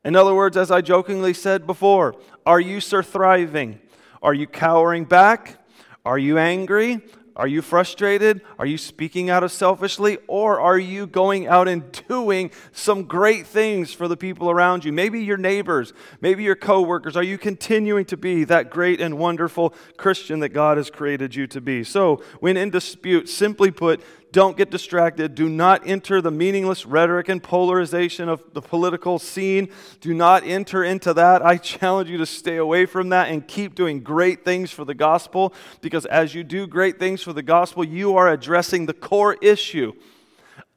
In 0.05 0.17
other 0.17 0.35
words, 0.35 0.57
as 0.57 0.71
I 0.71 0.81
jokingly 0.81 1.35
said 1.35 1.67
before, 1.67 2.15
are 2.47 2.61
you 2.61 2.81
sir 2.81 3.03
thriving? 3.03 3.81
Are 4.23 4.35
you 4.35 4.47
cowering 4.47 5.05
back? 5.05 5.59
Are 6.05 6.19
you 6.19 6.39
angry? 6.39 7.03
Are 7.41 7.49
you 7.49 7.63
frustrated? 7.63 8.43
Are 8.59 8.67
you 8.67 8.77
speaking 8.77 9.31
out 9.31 9.43
of 9.43 9.51
selfishly? 9.51 10.19
Or 10.27 10.61
are 10.61 10.79
you 10.79 11.07
going 11.07 11.47
out 11.47 11.69
and 11.69 11.91
doing 12.07 12.51
some 12.71 13.05
great 13.05 13.47
things 13.47 13.95
for 13.95 14.09
the 14.09 14.17
people 14.17 14.51
around 14.51 14.85
you? 14.85 14.93
Maybe 14.93 15.25
your 15.25 15.39
neighbors, 15.39 15.95
maybe 16.21 16.43
your 16.43 16.55
coworkers. 16.55 17.17
Are 17.17 17.23
you 17.23 17.39
continuing 17.39 18.05
to 18.05 18.19
be 18.19 18.45
that 18.45 18.69
great 18.69 19.01
and 19.01 19.17
wonderful 19.17 19.73
Christian 19.97 20.41
that 20.41 20.51
God 20.51 20.77
has 20.77 20.91
created 20.91 21.35
you 21.35 21.47
to 21.47 21.63
be? 21.63 21.83
So, 21.83 22.23
when 22.41 22.59
in 22.59 22.69
dispute, 22.69 23.27
simply 23.27 23.71
put, 23.71 24.03
don't 24.33 24.57
get 24.57 24.71
distracted. 24.71 25.35
Do 25.35 25.49
not 25.49 25.87
enter 25.87 26.21
the 26.21 26.31
meaningless 26.31 26.87
rhetoric 26.87 27.29
and 27.29 27.43
polarization 27.43 28.29
of 28.29 28.43
the 28.53 28.63
political 28.63 29.19
scene. 29.19 29.71
Do 30.01 30.15
not 30.15 30.45
enter 30.45 30.85
into 30.85 31.13
that. 31.15 31.45
I 31.45 31.57
challenge 31.59 32.11
you 32.11 32.19
to 32.19 32.27
stay 32.27 32.57
away 32.57 32.87
from 32.87 33.09
that 33.09 33.29
and 33.29 33.47
keep 33.47 33.75
doing 33.75 34.01
great 34.01 34.45
things 34.45 34.71
for 34.71 34.85
the 34.85 34.95
gospel 34.95 35.53
because 35.81 36.07
as 36.07 36.35
you 36.35 36.45
do 36.45 36.67
great 36.67 36.99
things 36.99 37.23
for 37.23 37.33
the 37.33 37.43
gospel, 37.43 37.85
you 37.85 38.17
are 38.17 38.29
addressing 38.29 38.87
the 38.87 38.95
core 38.95 39.35
issue 39.43 39.93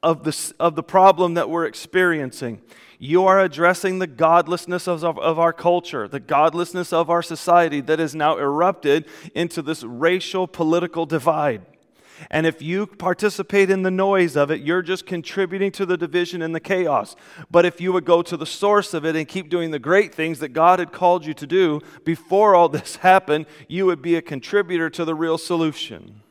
of 0.02 0.24
the, 0.24 0.54
of 0.60 0.76
the 0.76 0.84
problem 0.84 1.36
that 1.36 1.50
we're 1.50 1.66
experiencing. 1.66 2.62
You 3.00 3.26
are 3.26 3.40
addressing 3.40 4.00
the 4.00 4.08
godlessness 4.08 4.88
of, 4.88 5.04
of 5.04 5.40
our 5.40 5.54
culture, 5.54 6.08
the 6.08 6.20
godlessness 6.20 6.94
of 6.94 7.10
our 7.10 7.22
society 7.22 7.82
that 7.82 8.00
has 8.00 8.16
now 8.16 8.38
erupted 8.38 9.06
into 9.36 9.62
this 9.62 9.84
racial 9.84 10.48
political 10.48 11.06
divide. 11.06 11.66
And 12.30 12.48
if 12.48 12.62
you 12.62 12.88
participate 12.88 13.70
in 13.70 13.84
the 13.84 13.92
noise 13.92 14.36
of 14.36 14.52
it, 14.52 14.62
you're 14.62 14.82
just 14.82 15.06
contributing 15.06 15.72
to 15.74 15.86
the 15.86 15.98
division 15.98 16.42
and 16.42 16.56
the 16.56 16.60
chaos. 16.60 17.16
But 17.52 17.66
if 17.66 17.80
you 17.80 17.94
would 17.94 18.06
go 18.06 18.22
to 18.22 18.36
the 18.36 18.46
source 18.46 18.94
of 18.94 19.06
it 19.06 19.16
and 19.16 19.28
keep 19.28 19.50
doing 19.50 19.72
the 19.72 19.80
great 19.80 20.14
things 20.14 20.40
that 20.40 20.50
God 20.50 20.80
had 20.80 20.92
called 20.92 21.26
you 21.26 21.34
to 21.36 21.48
do 21.48 21.82
before 22.04 22.56
all 22.56 22.70
this 22.70 22.96
happened, 22.98 23.46
you 23.68 23.86
would 23.86 24.02
be 24.02 24.16
a 24.16 24.22
contributor 24.22 24.90
to 24.90 25.06
the 25.06 25.16
real 25.16 25.38
solution. 25.38 26.23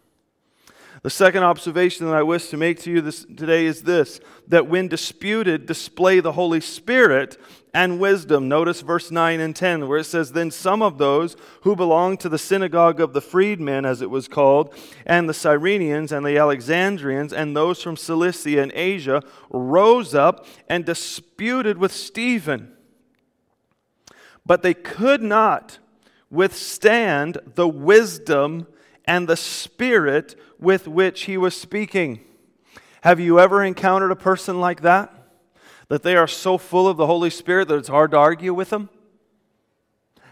The 1.03 1.11
second 1.11 1.43
observation 1.43 2.07
that 2.07 2.15
I 2.15 2.23
wish 2.23 2.49
to 2.51 2.57
make 2.57 2.81
to 2.83 2.91
you 2.91 3.01
this, 3.01 3.25
today 3.25 3.67
is 3.67 3.83
this 3.83 4.21
that 4.47 4.69
when 4.69 4.87
disputed, 4.87 5.67
display 5.67 6.21
the 6.21 6.33
Holy 6.33 6.61
Spirit 6.61 7.37
and 7.75 7.99
wisdom. 7.99 8.49
Notice 8.49 8.83
verse 8.83 9.11
9 9.11 9.41
and 9.41 9.57
10, 9.57 9.89
where 9.89 9.99
it 9.99 10.05
says, 10.05 10.33
Then 10.33 10.51
some 10.51 10.81
of 10.81 10.99
those 10.99 11.37
who 11.63 11.75
belonged 11.75 12.21
to 12.21 12.29
the 12.29 12.39
synagogue 12.39 13.01
of 13.01 13.15
the 13.15 13.21
freedmen, 13.21 13.85
as 13.85 14.01
it 14.01 14.11
was 14.11 14.29
called, 14.29 14.75
and 15.05 15.29
the 15.29 15.33
Cyrenians 15.33 16.13
and 16.13 16.25
the 16.25 16.39
Alexandrians, 16.39 17.33
and 17.33 17.57
those 17.57 17.83
from 17.83 17.97
Cilicia 17.97 18.63
and 18.63 18.73
Asia, 18.73 19.23
rose 19.51 20.15
up 20.15 20.47
and 20.69 20.85
disputed 20.85 21.79
with 21.79 21.93
Stephen. 21.93 22.77
But 24.45 24.63
they 24.63 24.75
could 24.75 25.23
not 25.23 25.79
withstand 26.31 27.39
the 27.55 27.69
wisdom 27.69 28.67
and 29.05 29.29
the 29.29 29.37
spirit 29.37 30.37
with 30.63 30.87
which 30.87 31.23
he 31.23 31.37
was 31.37 31.55
speaking. 31.55 32.21
Have 33.03 33.19
you 33.19 33.41
ever 33.41 33.65
encountered 33.65 34.13
a 34.13 34.17
person 34.17 34.61
like 34.61 34.83
that? 34.83 35.13
That 35.89 36.03
they 36.03 36.17
are 36.17 36.29
so 36.29 36.57
full 36.57 36.89
of 36.89 36.97
the 36.97 37.07
Holy 37.07 37.31
Spirit 37.31 37.69
that 37.69 37.77
it's 37.77 37.89
hard 37.89 38.13
to 38.13 38.17
argue 38.17 38.55
with 38.55 38.71
them? 38.71 38.89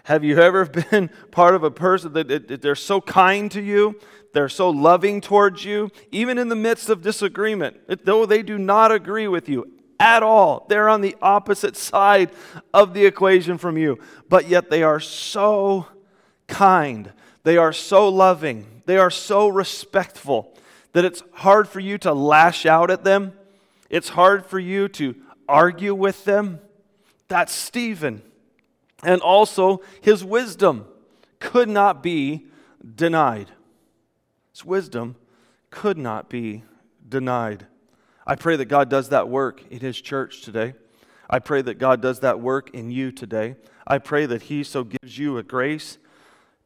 Have 0.04 0.25
you 0.25 0.38
ever 0.38 0.64
been 0.90 1.10
part 1.30 1.54
of 1.54 1.64
a 1.64 1.70
person 1.70 2.12
that 2.12 2.60
they're 2.62 2.75
so 2.75 3.00
kind 3.00 3.50
to 3.50 3.60
you, 3.60 3.99
they're 4.32 4.49
so 4.49 4.70
loving 4.70 5.20
towards 5.20 5.64
you, 5.64 5.90
even 6.12 6.38
in 6.38 6.49
the 6.49 6.56
midst 6.56 6.88
of 6.88 7.02
disagreement, 7.02 8.04
though 8.04 8.25
they 8.25 8.42
do 8.42 8.56
not 8.56 8.92
agree 8.92 9.28
with 9.28 9.49
you 9.49 9.66
at 9.99 10.22
all? 10.22 10.66
They're 10.68 10.88
on 10.88 11.00
the 11.00 11.16
opposite 11.20 11.76
side 11.76 12.30
of 12.72 12.94
the 12.94 13.04
equation 13.04 13.58
from 13.58 13.76
you, 13.76 13.99
but 14.28 14.49
yet 14.49 14.70
they 14.70 14.82
are 14.82 15.00
so 15.00 15.87
kind, 16.46 17.12
they 17.42 17.56
are 17.56 17.72
so 17.72 18.08
loving, 18.08 18.79
they 18.90 18.99
are 18.99 19.09
so 19.09 19.47
respectful 19.47 20.52
that 20.94 21.04
it's 21.04 21.23
hard 21.32 21.68
for 21.68 21.78
you 21.78 21.97
to 21.99 22.12
lash 22.12 22.66
out 22.66 22.90
at 22.90 23.04
them. 23.04 23.35
It's 23.88 24.09
hard 24.09 24.44
for 24.44 24.59
you 24.59 24.88
to 24.88 25.14
argue 25.49 25.94
with 25.94 26.25
them. 26.25 26.59
That's 27.28 27.52
Stephen. 27.52 28.23
And 29.04 29.20
also, 29.20 29.80
his 30.00 30.25
wisdom 30.25 30.87
could 31.38 31.68
not 31.68 32.02
be 32.02 32.49
denied. 32.97 33.52
His 34.50 34.64
wisdom 34.64 35.14
could 35.70 35.97
not 35.97 36.28
be 36.28 36.64
denied. 37.09 37.68
I 38.26 38.35
pray 38.35 38.56
that 38.56 38.64
God 38.64 38.90
does 38.90 39.11
that 39.11 39.28
work 39.28 39.62
in 39.70 39.78
his 39.78 40.00
church 40.00 40.42
today. 40.42 40.75
I 41.30 41.38
pray 41.38 41.62
that 41.62 41.78
God 41.78 42.02
does 42.02 42.18
that 42.20 42.40
work 42.40 42.70
in 42.75 42.90
you 42.90 43.12
today. 43.12 43.54
I 43.87 43.99
pray 43.99 44.26
that 44.26 44.42
he 44.42 44.64
so 44.64 44.82
gives 44.82 45.16
you 45.16 45.38
a 45.38 45.44
grace 45.44 45.99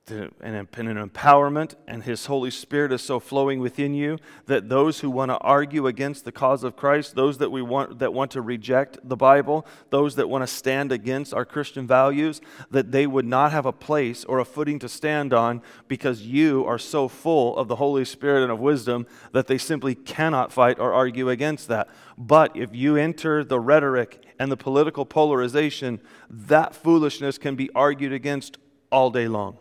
and 0.07 0.33
an 0.43 0.67
empowerment, 1.09 1.77
and 1.89 2.03
His 2.03 2.27
Holy 2.27 2.51
Spirit 2.51 2.93
is 2.93 3.01
so 3.01 3.19
flowing 3.19 3.61
within 3.61 3.95
you 3.95 4.19
that 4.45 4.69
those 4.69 5.01
who 5.01 5.09
want 5.11 5.31
to 5.31 5.39
argue 5.39 5.87
against 5.87 6.27
the 6.27 6.33
cause 6.33 6.63
of 6.63 6.77
Christ, 6.77 7.15
those 7.15 7.39
that 7.39 7.51
we 7.51 7.63
want 7.63 8.01
that 8.01 8.13
want 8.13 8.31
to 8.33 8.43
reject 8.43 8.99
the 9.03 9.17
Bible, 9.17 9.67
those 9.89 10.17
that 10.17 10.29
want 10.29 10.43
to 10.43 10.47
stand 10.47 10.93
against 10.93 11.33
our 11.33 11.47
Christian 11.47 11.87
values, 11.87 12.43
that 12.71 12.93
they 12.93 13.07
would 13.07 13.25
not 13.25 13.53
have 13.53 13.65
a 13.65 13.73
place 13.73 14.27
or 14.27 14.41
a 14.41 14.45
footing 14.45 14.79
to 14.81 14.91
stand 14.91 15.33
on 15.33 15.63
because 15.89 16.21
you 16.21 16.67
are 16.67 16.79
so 16.79 17.09
full 17.09 17.57
of 17.57 17.69
the 17.69 17.77
Holy 17.77 18.05
Spirit 18.05 18.43
and 18.43 18.53
of 18.53 18.61
wisdom 18.61 19.07
that 19.33 19.47
they 19.47 19.59
simply 19.59 19.95
cannot 19.95 20.53
fight 20.53 20.79
or 20.79 20.93
argue 20.93 21.31
against 21.31 21.69
that. 21.69 21.89
But 22.19 22.55
if 22.55 22.75
you 22.75 22.97
enter 22.97 23.43
the 23.43 23.59
rhetoric 23.59 24.23
and 24.39 24.53
the 24.53 24.57
political 24.59 25.07
polarization, 25.07 25.99
that 26.29 26.75
foolishness 26.75 27.39
can 27.39 27.57
be 27.57 27.71
argued 27.75 28.13
against 28.13 28.59
all 28.93 29.11
day 29.11 29.29
long 29.29 29.57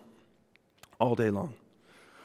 all 1.03 1.15
day 1.15 1.29
long. 1.29 1.53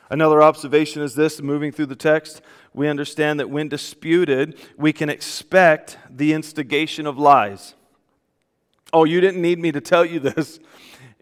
Another 0.08 0.40
observation 0.40 1.02
is 1.02 1.16
this 1.16 1.42
moving 1.42 1.72
through 1.72 1.86
the 1.86 1.96
text, 1.96 2.40
we 2.72 2.86
understand 2.86 3.40
that 3.40 3.50
when 3.50 3.68
disputed, 3.68 4.56
we 4.76 4.92
can 4.92 5.10
expect 5.10 5.98
the 6.08 6.32
instigation 6.32 7.04
of 7.04 7.18
lies. 7.18 7.74
Oh, 8.92 9.02
you 9.02 9.20
didn't 9.20 9.42
need 9.42 9.58
me 9.58 9.72
to 9.72 9.80
tell 9.80 10.04
you 10.04 10.20
this. 10.20 10.60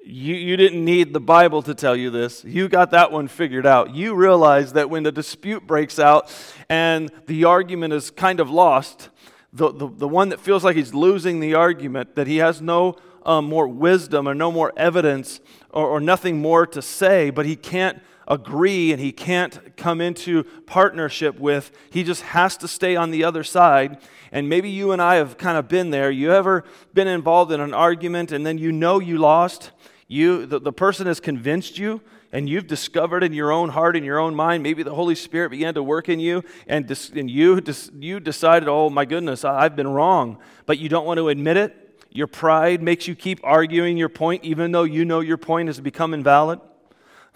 You, 0.05 0.35
you 0.35 0.59
didn't 0.59 0.85
need 0.85 1.15
the 1.15 1.21
Bible 1.21 1.63
to 1.63 1.75
tell 1.75 1.97
you 1.97 2.11
this. 2.11 2.45
You 2.45 2.69
got 2.69 2.91
that 2.91 3.11
one 3.11 3.27
figured 3.27 3.67
out. 3.67 3.95
You 3.95 4.15
realize 4.15 4.75
that 4.75 4.91
when 4.91 5.03
the 5.03 5.11
dispute 5.11 5.67
breaks 5.67 5.99
out 5.99 6.31
and 6.69 7.11
the 7.27 7.45
argument 7.45 7.95
is 7.95 8.11
kind 8.11 8.39
of 8.39 8.51
lost, 8.51 9.09
the, 9.53 9.73
the, 9.73 9.89
the 9.89 10.07
one 10.07 10.29
that 10.29 10.41
feels 10.41 10.63
like 10.63 10.77
he's 10.77 10.93
losing 10.93 11.41
the 11.41 11.55
argument, 11.55 12.17
that 12.17 12.27
he 12.27 12.37
has 12.37 12.61
no 12.61 12.99
um, 13.25 13.47
more 13.47 13.67
wisdom 13.67 14.29
or 14.29 14.35
no 14.35 14.53
more 14.53 14.73
evidence 14.77 15.41
or, 15.77 15.87
or 15.87 16.01
nothing 16.01 16.41
more 16.41 16.67
to 16.67 16.81
say, 16.81 17.29
but 17.29 17.45
he 17.45 17.55
can't 17.55 18.01
agree 18.27 18.93
and 18.93 19.01
he 19.01 19.13
can't 19.13 19.77
come 19.77 20.01
into 20.01 20.43
partnership 20.65 21.39
with. 21.39 21.71
He 21.91 22.03
just 22.03 22.23
has 22.23 22.57
to 22.57 22.67
stay 22.67 22.97
on 22.97 23.11
the 23.11 23.23
other 23.23 23.45
side. 23.45 23.99
And 24.33 24.49
maybe 24.49 24.71
you 24.71 24.93
and 24.93 25.03
I 25.03 25.17
have 25.17 25.37
kind 25.37 25.59
of 25.59 25.69
been 25.69 25.91
there. 25.91 26.11
You 26.11 26.33
ever 26.33 26.65
been 26.95 27.07
involved 27.07 27.53
in 27.53 27.61
an 27.61 27.75
argument 27.75 28.33
and 28.33 28.45
then 28.45 28.57
you 28.57 28.73
know 28.73 28.99
you 28.99 29.19
lost? 29.19 29.71
You, 30.09 30.47
the, 30.47 30.59
the 30.59 30.73
person 30.73 31.07
has 31.07 31.21
convinced 31.21 31.79
you 31.79 32.01
and 32.33 32.49
you've 32.49 32.67
discovered 32.67 33.23
in 33.23 33.35
your 33.35 33.53
own 33.53 33.69
heart, 33.69 33.97
in 33.97 34.03
your 34.03 34.19
own 34.19 34.35
mind, 34.35 34.63
maybe 34.63 34.83
the 34.83 34.95
Holy 34.95 35.15
Spirit 35.15 35.51
began 35.51 35.75
to 35.75 35.83
work 35.83 36.09
in 36.09 36.19
you, 36.19 36.43
and, 36.67 36.87
dis, 36.87 37.11
and 37.11 37.31
you, 37.31 37.61
dis, 37.61 37.91
you 37.99 38.19
decided, 38.19 38.69
oh 38.69 38.91
my 38.91 39.05
goodness, 39.05 39.45
I've 39.45 39.77
been 39.77 39.89
wrong, 39.89 40.39
but 40.65 40.79
you 40.79 40.89
don't 40.89 41.07
want 41.07 41.19
to 41.19 41.29
admit 41.29 41.57
it. 41.57 41.86
Your 42.17 42.27
pride 42.27 42.83
makes 42.83 43.07
you 43.07 43.15
keep 43.15 43.41
arguing 43.45 43.99
your 43.99 44.09
point, 44.09 44.43
even 44.43 44.73
though 44.73 44.85
you 44.85 45.05
know 45.05 45.21
your 45.21 45.37
point 45.37 45.69
has 45.69 45.81
become 45.81 46.15
invalid. 46.15 46.61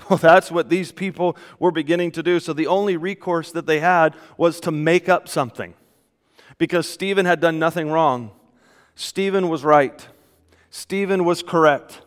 Well, 0.09 0.17
that's 0.17 0.51
what 0.51 0.71
these 0.71 0.93
people 0.93 1.37
were 1.59 1.71
beginning 1.71 2.13
to 2.13 2.23
do. 2.23 2.41
So 2.41 2.55
the 2.55 2.69
only 2.69 2.97
recourse 2.97 3.53
that 3.53 3.67
they 3.67 3.81
had 3.81 4.17
was 4.39 4.59
to 4.61 4.71
make 4.71 5.11
up 5.11 5.29
something 5.29 5.75
because 6.57 6.89
Stephen 6.89 7.27
had 7.27 7.39
done 7.39 7.59
nothing 7.59 7.91
wrong. 7.91 8.31
Stephen 8.95 9.51
was 9.51 9.63
right, 9.63 10.09
Stephen 10.71 11.27
was 11.27 11.43
correct. 11.43 12.01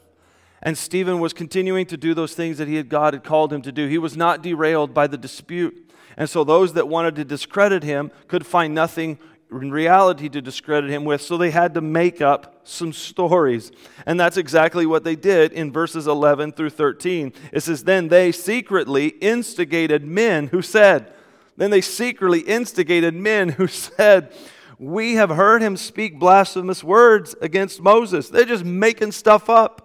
And 0.64 0.76
Stephen 0.76 1.20
was 1.20 1.34
continuing 1.34 1.86
to 1.86 1.96
do 1.96 2.16
those 2.16 2.34
things 2.34 2.58
that 2.58 2.68
he 2.68 2.78
had 2.78 2.90
God 2.90 3.14
had 3.14 3.24
called 3.24 3.54
him 3.54 3.62
to 3.62 3.72
do. 3.72 3.88
He 3.88 4.00
was 4.00 4.18
not 4.18 4.42
derailed 4.42 4.92
by 4.92 5.06
the 5.06 5.18
dispute. 5.18 5.92
And 6.18 6.28
so 6.28 6.44
those 6.44 6.74
that 6.74 6.88
wanted 6.88 7.16
to 7.18 7.26
discredit 7.26 7.84
him 7.84 8.10
could 8.28 8.44
find 8.44 8.74
nothing 8.74 9.20
in 9.52 9.72
reality 9.72 10.30
to 10.30 10.42
discredit 10.42 10.90
him 10.90 11.06
with, 11.06 11.22
so 11.22 11.38
they 11.38 11.52
had 11.52 11.76
to 11.76 11.82
make 11.82 12.22
up 12.22 12.53
some 12.64 12.94
stories. 12.94 13.72
And 14.06 14.20
that's 14.20 14.38
exactly 14.38 14.86
what 14.86 15.04
they 15.04 15.16
did 15.16 15.52
in 15.52 15.72
verses 15.72 16.08
11 16.08 16.54
through 16.54 16.72
13. 16.72 17.34
It 17.52 17.62
says, 17.62 17.84
Then 17.84 18.08
they 18.08 18.32
secretly 18.32 19.08
instigated 19.08 20.04
men 20.04 20.48
who 20.48 20.62
said, 20.62 21.14
Then 21.58 21.72
they 21.72 21.82
secretly 21.82 22.42
instigated 22.42 23.14
men 23.14 23.50
who 23.50 23.68
said, 23.68 24.34
We 24.80 25.16
have 25.16 25.30
heard 25.30 25.62
him 25.62 25.78
speak 25.78 26.20
blasphemous 26.20 26.84
words 26.84 27.36
against 27.42 27.82
Moses. 27.82 28.30
They're 28.30 28.46
just 28.46 28.66
making 28.66 29.12
stuff 29.12 29.50
up. 29.50 29.80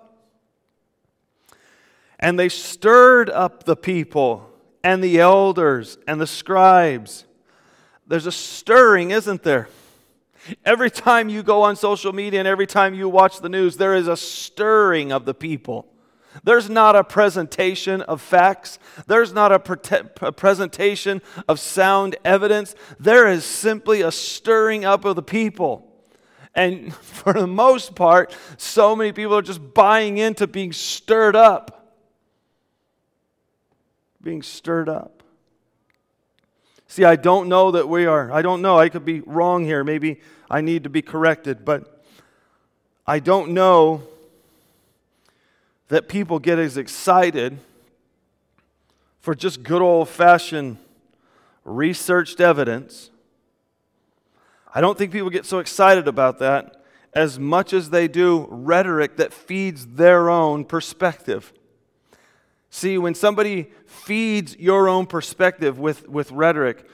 And 2.19 2.39
they 2.39 2.49
stirred 2.49 3.31
up 3.31 3.65
the 3.65 3.77
people 3.77 4.51
and 4.83 5.03
the 5.03 5.21
elders 5.21 5.99
and 6.07 6.21
the 6.21 6.27
scribes 6.27 7.25
there's 8.09 8.27
a 8.27 8.33
stirring, 8.33 9.11
isn't 9.11 9.43
there? 9.43 9.69
Every 10.65 10.91
time 10.91 11.29
you 11.29 11.43
go 11.43 11.63
on 11.63 11.77
social 11.77 12.13
media 12.13 12.41
and 12.41 12.49
every 12.49 12.67
time 12.67 12.95
you 12.95 13.09
watch 13.09 13.41
the 13.41 13.49
news, 13.49 13.77
there 13.77 13.95
is 13.95 14.09
a 14.09 14.17
stirring 14.17 15.13
of 15.13 15.25
the 15.25 15.35
people. 15.35 15.87
There's 16.45 16.71
not 16.71 16.95
a 16.97 17.05
presentation 17.05 18.03
of 18.03 18.21
facts. 18.21 18.79
There's 19.07 19.33
not 19.33 19.53
a, 19.53 19.59
pre- 19.59 20.01
a, 20.21 20.33
presentation 20.33 21.23
of 21.49 21.59
sound 21.59 22.17
evidence. 22.25 22.75
There 22.99 23.29
is 23.29 23.45
simply 23.45 24.03
a 24.03 24.13
stirring 24.13 24.85
up 24.85 25.05
of 25.05 25.17
the 25.17 25.23
people. 25.23 25.91
And 26.55 26.95
for 27.03 27.33
the 27.33 27.47
most 27.47 27.95
part, 27.95 28.37
so 28.57 28.95
many 28.95 29.13
people 29.13 29.37
are 29.37 29.43
just 29.43 29.75
buying 29.75 30.19
into 30.19 30.47
being 30.47 30.73
stirred 30.73 31.37
up. 31.37 31.97
Being 34.23 34.43
stirred 34.43 34.89
up. 34.89 35.18
See, 36.89 37.05
I 37.05 37.17
don't 37.17 37.49
know 37.49 37.71
that 37.71 37.89
we 37.89 38.07
are. 38.07 38.33
I 38.33 38.41
don't 38.41 38.63
know. 38.63 38.79
I 38.79 38.89
could 38.89 39.05
be 39.05 39.21
wrong 39.21 39.65
here. 39.65 39.85
Maybe 39.85 40.21
I 40.51 40.63
need 40.63 40.85
to 40.85 40.91
be 40.91 41.03
corrected. 41.03 41.65
But 41.65 42.03
I 43.07 43.21
don't 43.21 43.53
know 43.53 44.03
that 45.89 46.09
people 46.09 46.39
get 46.39 46.59
as 46.59 46.77
excited 46.77 47.59
for 49.21 49.35
just 49.35 49.63
good 49.63 49.83
old 49.83 50.09
fashioned 50.09 50.79
researched 51.65 52.41
evidence. 52.41 53.11
I 54.75 54.81
don't 54.81 54.97
think 54.97 55.13
people 55.13 55.31
get 55.31 55.45
so 55.45 55.59
excited 55.59 56.09
about 56.09 56.39
that 56.39 56.83
as 57.13 57.39
much 57.39 57.73
as 57.73 57.91
they 57.91 58.09
do 58.09 58.47
rhetoric 58.51 59.17
that 59.17 59.33
feeds 59.33 59.87
their 59.87 60.31
own 60.31 60.65
perspective. 60.65 61.53
See, 62.71 62.99
when 62.99 63.15
somebody 63.15 63.71
feeds 63.87 64.57
your 64.57 64.89
own 64.89 65.07
perspective 65.07 65.79
with, 65.79 66.09
with 66.09 66.31
rhetoric, 66.31 66.87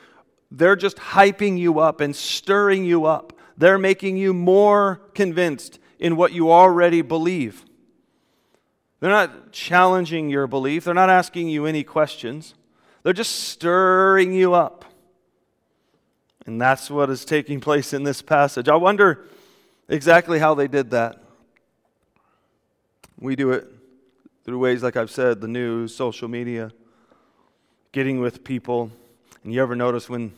they're 0.50 0.76
just 0.76 0.96
hyping 0.98 1.58
you 1.58 1.80
up 1.80 2.00
and 2.00 2.14
stirring 2.14 2.84
you 2.84 3.06
up. 3.06 3.32
They're 3.56 3.78
making 3.78 4.16
you 4.16 4.32
more 4.32 5.00
convinced 5.14 5.78
in 5.98 6.16
what 6.16 6.32
you 6.32 6.52
already 6.52 7.02
believe. 7.02 7.64
They're 9.00 9.10
not 9.10 9.52
challenging 9.52 10.30
your 10.30 10.46
belief, 10.46 10.84
they're 10.84 10.94
not 10.94 11.10
asking 11.10 11.48
you 11.48 11.66
any 11.66 11.84
questions. 11.84 12.54
They're 13.02 13.12
just 13.12 13.48
stirring 13.50 14.32
you 14.32 14.54
up. 14.54 14.87
And 16.46 16.60
that's 16.60 16.90
what 16.90 17.10
is 17.10 17.24
taking 17.24 17.60
place 17.60 17.92
in 17.92 18.02
this 18.02 18.22
passage. 18.22 18.68
I 18.68 18.76
wonder 18.76 19.26
exactly 19.88 20.38
how 20.38 20.54
they 20.54 20.68
did 20.68 20.90
that. 20.92 21.22
We 23.18 23.37
do 23.37 23.50
it 23.50 23.66
through 24.44 24.59
ways, 24.59 24.83
like 24.83 24.96
I've 24.96 25.11
said, 25.11 25.40
the 25.40 25.48
news, 25.48 25.94
social 25.94 26.28
media, 26.28 26.70
getting 27.92 28.20
with 28.20 28.44
people. 28.44 28.90
And 29.42 29.52
you 29.52 29.62
ever 29.62 29.74
notice 29.74 30.09
when 30.09 30.33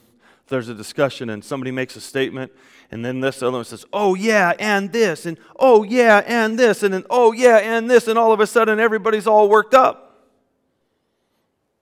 there's 0.49 0.69
a 0.69 0.75
discussion 0.75 1.29
and 1.29 1.45
somebody 1.45 1.73
makes 1.73 1.97
a 1.97 2.01
statement, 2.01 2.53
and 2.91 3.05
then 3.05 3.21
this 3.21 3.43
other 3.43 3.53
one 3.57 3.65
says, 3.65 3.85
oh, 3.93 4.15
yeah, 4.15 4.53
and 4.61 4.93
this, 4.93 5.27
and 5.27 5.39
oh, 5.59 5.83
yeah, 5.83 6.23
and 6.25 6.57
this, 6.57 6.85
and 6.85 6.95
then 6.95 7.05
oh, 7.11 7.33
yeah, 7.33 7.57
and 7.57 7.91
this, 7.91 8.07
and 8.07 8.17
all 8.17 8.33
of 8.33 8.39
a 8.39 8.47
sudden 8.47 8.79
everybody's 8.79 9.27
all 9.27 9.49
worked 9.49 9.75
up. 9.75 10.25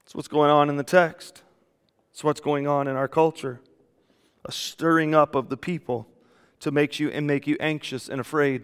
That's 0.04 0.14
what's 0.14 0.28
going 0.28 0.50
on 0.50 0.70
in 0.70 0.76
the 0.76 0.82
text. 0.82 1.42
It's 2.12 2.24
what's 2.24 2.40
going 2.40 2.66
on 2.66 2.88
in 2.88 2.96
our 2.96 3.08
culture. 3.08 3.60
A 4.46 4.52
stirring 4.52 5.14
up 5.14 5.34
of 5.34 5.50
the 5.50 5.56
people 5.56 6.06
to 6.60 6.70
make 6.70 6.98
you 6.98 7.10
and 7.10 7.26
make 7.26 7.46
you 7.46 7.56
anxious 7.60 8.08
and 8.08 8.20
afraid. 8.20 8.62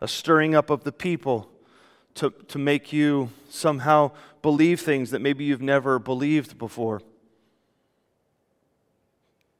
A 0.00 0.06
stirring 0.06 0.54
up 0.54 0.70
of 0.70 0.84
the 0.84 0.92
people 0.92 1.50
to, 2.14 2.30
to 2.48 2.58
make 2.58 2.92
you 2.92 3.30
somehow 3.48 4.10
believe 4.42 4.80
things 4.80 5.10
that 5.10 5.20
maybe 5.20 5.44
you've 5.44 5.62
never 5.62 5.98
believed 5.98 6.58
before. 6.58 7.00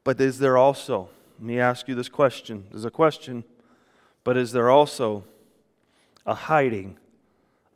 But 0.04 0.20
is 0.20 0.38
there 0.38 0.56
also, 0.56 1.10
let 1.38 1.46
me 1.46 1.60
ask 1.60 1.88
you 1.88 1.94
this 1.94 2.08
question. 2.08 2.64
There's 2.70 2.84
a 2.84 2.90
question, 2.90 3.44
but 4.24 4.36
is 4.36 4.52
there 4.52 4.70
also 4.70 5.24
a 6.24 6.34
hiding 6.34 6.96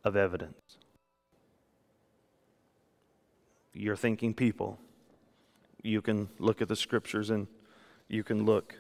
of 0.05 0.17
evidence? 0.17 0.79
You're 3.75 3.97
thinking 3.97 4.35
people. 4.35 4.79
You 5.83 6.03
can 6.03 6.29
look 6.39 6.63
at 6.63 6.69
the 6.69 6.77
scriptures 6.77 7.31
and 7.31 7.47
you 8.09 8.23
can 8.23 8.45
look 8.45 8.77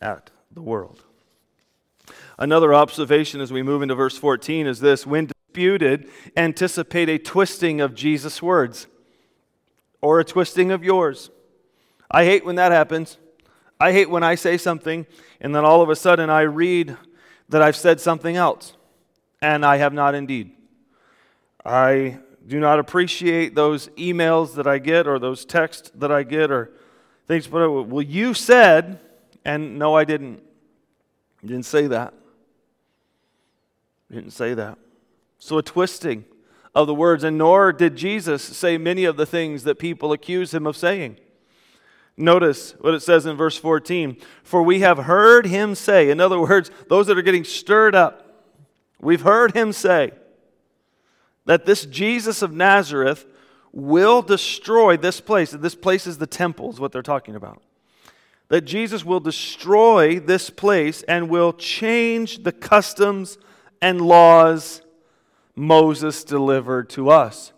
at 0.00 0.30
the 0.50 0.62
world. 0.62 1.04
Another 2.38 2.74
observation 2.74 3.40
as 3.40 3.52
we 3.52 3.62
move 3.62 3.82
into 3.82 3.94
verse 3.94 4.16
14 4.16 4.66
is 4.66 4.80
this 4.80 5.06
when 5.06 5.26
disputed, 5.26 6.10
anticipate 6.36 7.08
a 7.08 7.18
twisting 7.18 7.80
of 7.80 7.94
Jesus' 7.94 8.42
words 8.42 8.86
or 10.00 10.20
a 10.20 10.24
twisting 10.24 10.70
of 10.70 10.84
yours. 10.84 11.30
I 12.10 12.24
hate 12.24 12.44
when 12.44 12.56
that 12.56 12.72
happens. 12.72 13.16
I 13.80 13.92
hate 13.92 14.10
when 14.10 14.22
I 14.22 14.34
say 14.34 14.58
something 14.58 15.06
and 15.40 15.54
then 15.54 15.64
all 15.64 15.82
of 15.82 15.88
a 15.88 15.96
sudden 15.96 16.30
I 16.30 16.42
read 16.42 16.96
that 17.48 17.62
I've 17.62 17.76
said 17.76 18.00
something 18.00 18.36
else 18.36 18.74
and 19.40 19.64
I 19.64 19.76
have 19.78 19.92
not 19.92 20.14
indeed. 20.14 20.52
I 21.64 22.18
do 22.46 22.60
not 22.60 22.78
appreciate 22.78 23.54
those 23.54 23.88
emails 23.96 24.54
that 24.54 24.66
I 24.66 24.78
get 24.78 25.06
or 25.06 25.18
those 25.18 25.44
texts 25.44 25.90
that 25.94 26.12
I 26.12 26.22
get 26.22 26.50
or 26.50 26.70
things, 27.26 27.46
but 27.46 27.62
uh, 27.62 27.70
well, 27.82 28.02
you 28.02 28.34
said, 28.34 29.00
and 29.44 29.78
no, 29.78 29.94
I 29.94 30.04
didn't. 30.04 30.42
I 31.42 31.46
didn't 31.46 31.64
say 31.64 31.86
that. 31.86 32.14
I 34.10 34.14
didn't 34.14 34.32
say 34.32 34.54
that. 34.54 34.78
So 35.38 35.58
a 35.58 35.62
twisting 35.62 36.24
of 36.74 36.86
the 36.86 36.94
words, 36.94 37.24
and 37.24 37.38
nor 37.38 37.72
did 37.72 37.96
Jesus 37.96 38.42
say 38.42 38.78
many 38.78 39.04
of 39.04 39.16
the 39.16 39.26
things 39.26 39.64
that 39.64 39.78
people 39.78 40.12
accuse 40.12 40.52
him 40.52 40.66
of 40.66 40.76
saying. 40.76 41.16
Notice 42.16 42.72
what 42.80 42.94
it 42.94 43.00
says 43.00 43.26
in 43.26 43.36
verse 43.36 43.58
14 43.58 44.16
For 44.42 44.62
we 44.62 44.80
have 44.80 44.98
heard 44.98 45.46
him 45.46 45.74
say, 45.74 46.10
in 46.10 46.20
other 46.20 46.40
words, 46.40 46.70
those 46.88 47.06
that 47.08 47.18
are 47.18 47.22
getting 47.22 47.44
stirred 47.44 47.94
up, 47.94 48.44
we've 49.00 49.22
heard 49.22 49.54
him 49.54 49.72
say 49.72 50.12
that 51.44 51.66
this 51.66 51.86
Jesus 51.86 52.42
of 52.42 52.52
Nazareth 52.52 53.26
will 53.72 54.22
destroy 54.22 54.96
this 54.96 55.20
place. 55.20 55.50
This 55.50 55.74
place 55.74 56.06
is 56.06 56.18
the 56.18 56.26
temple, 56.26 56.70
is 56.70 56.80
what 56.80 56.92
they're 56.92 57.02
talking 57.02 57.36
about. 57.36 57.62
That 58.48 58.62
Jesus 58.62 59.04
will 59.04 59.20
destroy 59.20 60.20
this 60.20 60.50
place 60.50 61.02
and 61.02 61.28
will 61.28 61.52
change 61.52 62.44
the 62.44 62.52
customs 62.52 63.38
and 63.82 64.00
laws 64.00 64.82
Moses 65.56 66.22
delivered 66.22 66.90
to 66.90 67.10
us. 67.10 67.52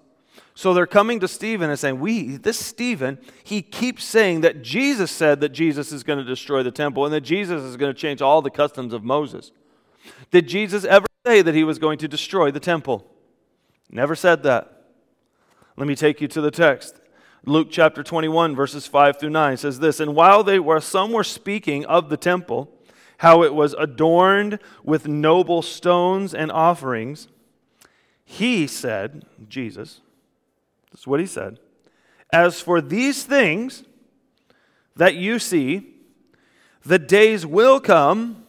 So 0.54 0.74
they're 0.74 0.86
coming 0.86 1.20
to 1.20 1.28
Stephen 1.28 1.70
and 1.70 1.78
saying, 1.78 2.00
We, 2.00 2.36
this 2.36 2.58
Stephen, 2.58 3.18
he 3.44 3.62
keeps 3.62 4.02
saying 4.02 4.40
that 4.40 4.62
Jesus 4.62 5.10
said 5.10 5.40
that 5.40 5.50
Jesus 5.50 5.92
is 5.92 6.02
going 6.02 6.18
to 6.18 6.24
destroy 6.24 6.62
the 6.62 6.70
temple 6.72 7.04
and 7.04 7.14
that 7.14 7.20
Jesus 7.20 7.62
is 7.62 7.76
going 7.76 7.94
to 7.94 8.00
change 8.00 8.20
all 8.20 8.42
the 8.42 8.50
customs 8.50 8.92
of 8.92 9.04
Moses. 9.04 9.52
Did 10.30 10.48
Jesus 10.48 10.84
ever 10.84 11.06
say 11.24 11.42
that 11.42 11.54
he 11.54 11.64
was 11.64 11.78
going 11.78 11.98
to 11.98 12.08
destroy 12.08 12.50
the 12.50 12.60
temple? 12.60 13.06
Never 13.90 14.16
said 14.16 14.42
that. 14.42 14.84
Let 15.76 15.86
me 15.86 15.94
take 15.94 16.20
you 16.20 16.28
to 16.28 16.40
the 16.40 16.50
text. 16.50 17.00
Luke 17.44 17.68
chapter 17.70 18.02
21, 18.02 18.54
verses 18.56 18.86
5 18.86 19.18
through 19.18 19.30
9 19.30 19.56
says 19.56 19.78
this 19.78 20.00
And 20.00 20.14
while 20.14 20.42
they 20.42 20.58
were, 20.58 20.80
some 20.80 21.12
were 21.12 21.24
speaking 21.24 21.84
of 21.86 22.08
the 22.08 22.16
temple, 22.16 22.70
how 23.18 23.42
it 23.42 23.54
was 23.54 23.74
adorned 23.74 24.58
with 24.82 25.08
noble 25.08 25.62
stones 25.62 26.34
and 26.34 26.50
offerings, 26.52 27.28
he 28.24 28.66
said, 28.66 29.24
Jesus, 29.48 30.00
that's 30.92 31.06
what 31.06 31.20
he 31.20 31.26
said. 31.26 31.58
As 32.32 32.60
for 32.60 32.80
these 32.80 33.24
things 33.24 33.84
that 34.96 35.14
you 35.14 35.38
see, 35.38 35.94
the 36.84 36.98
days 36.98 37.46
will 37.46 37.80
come 37.80 38.44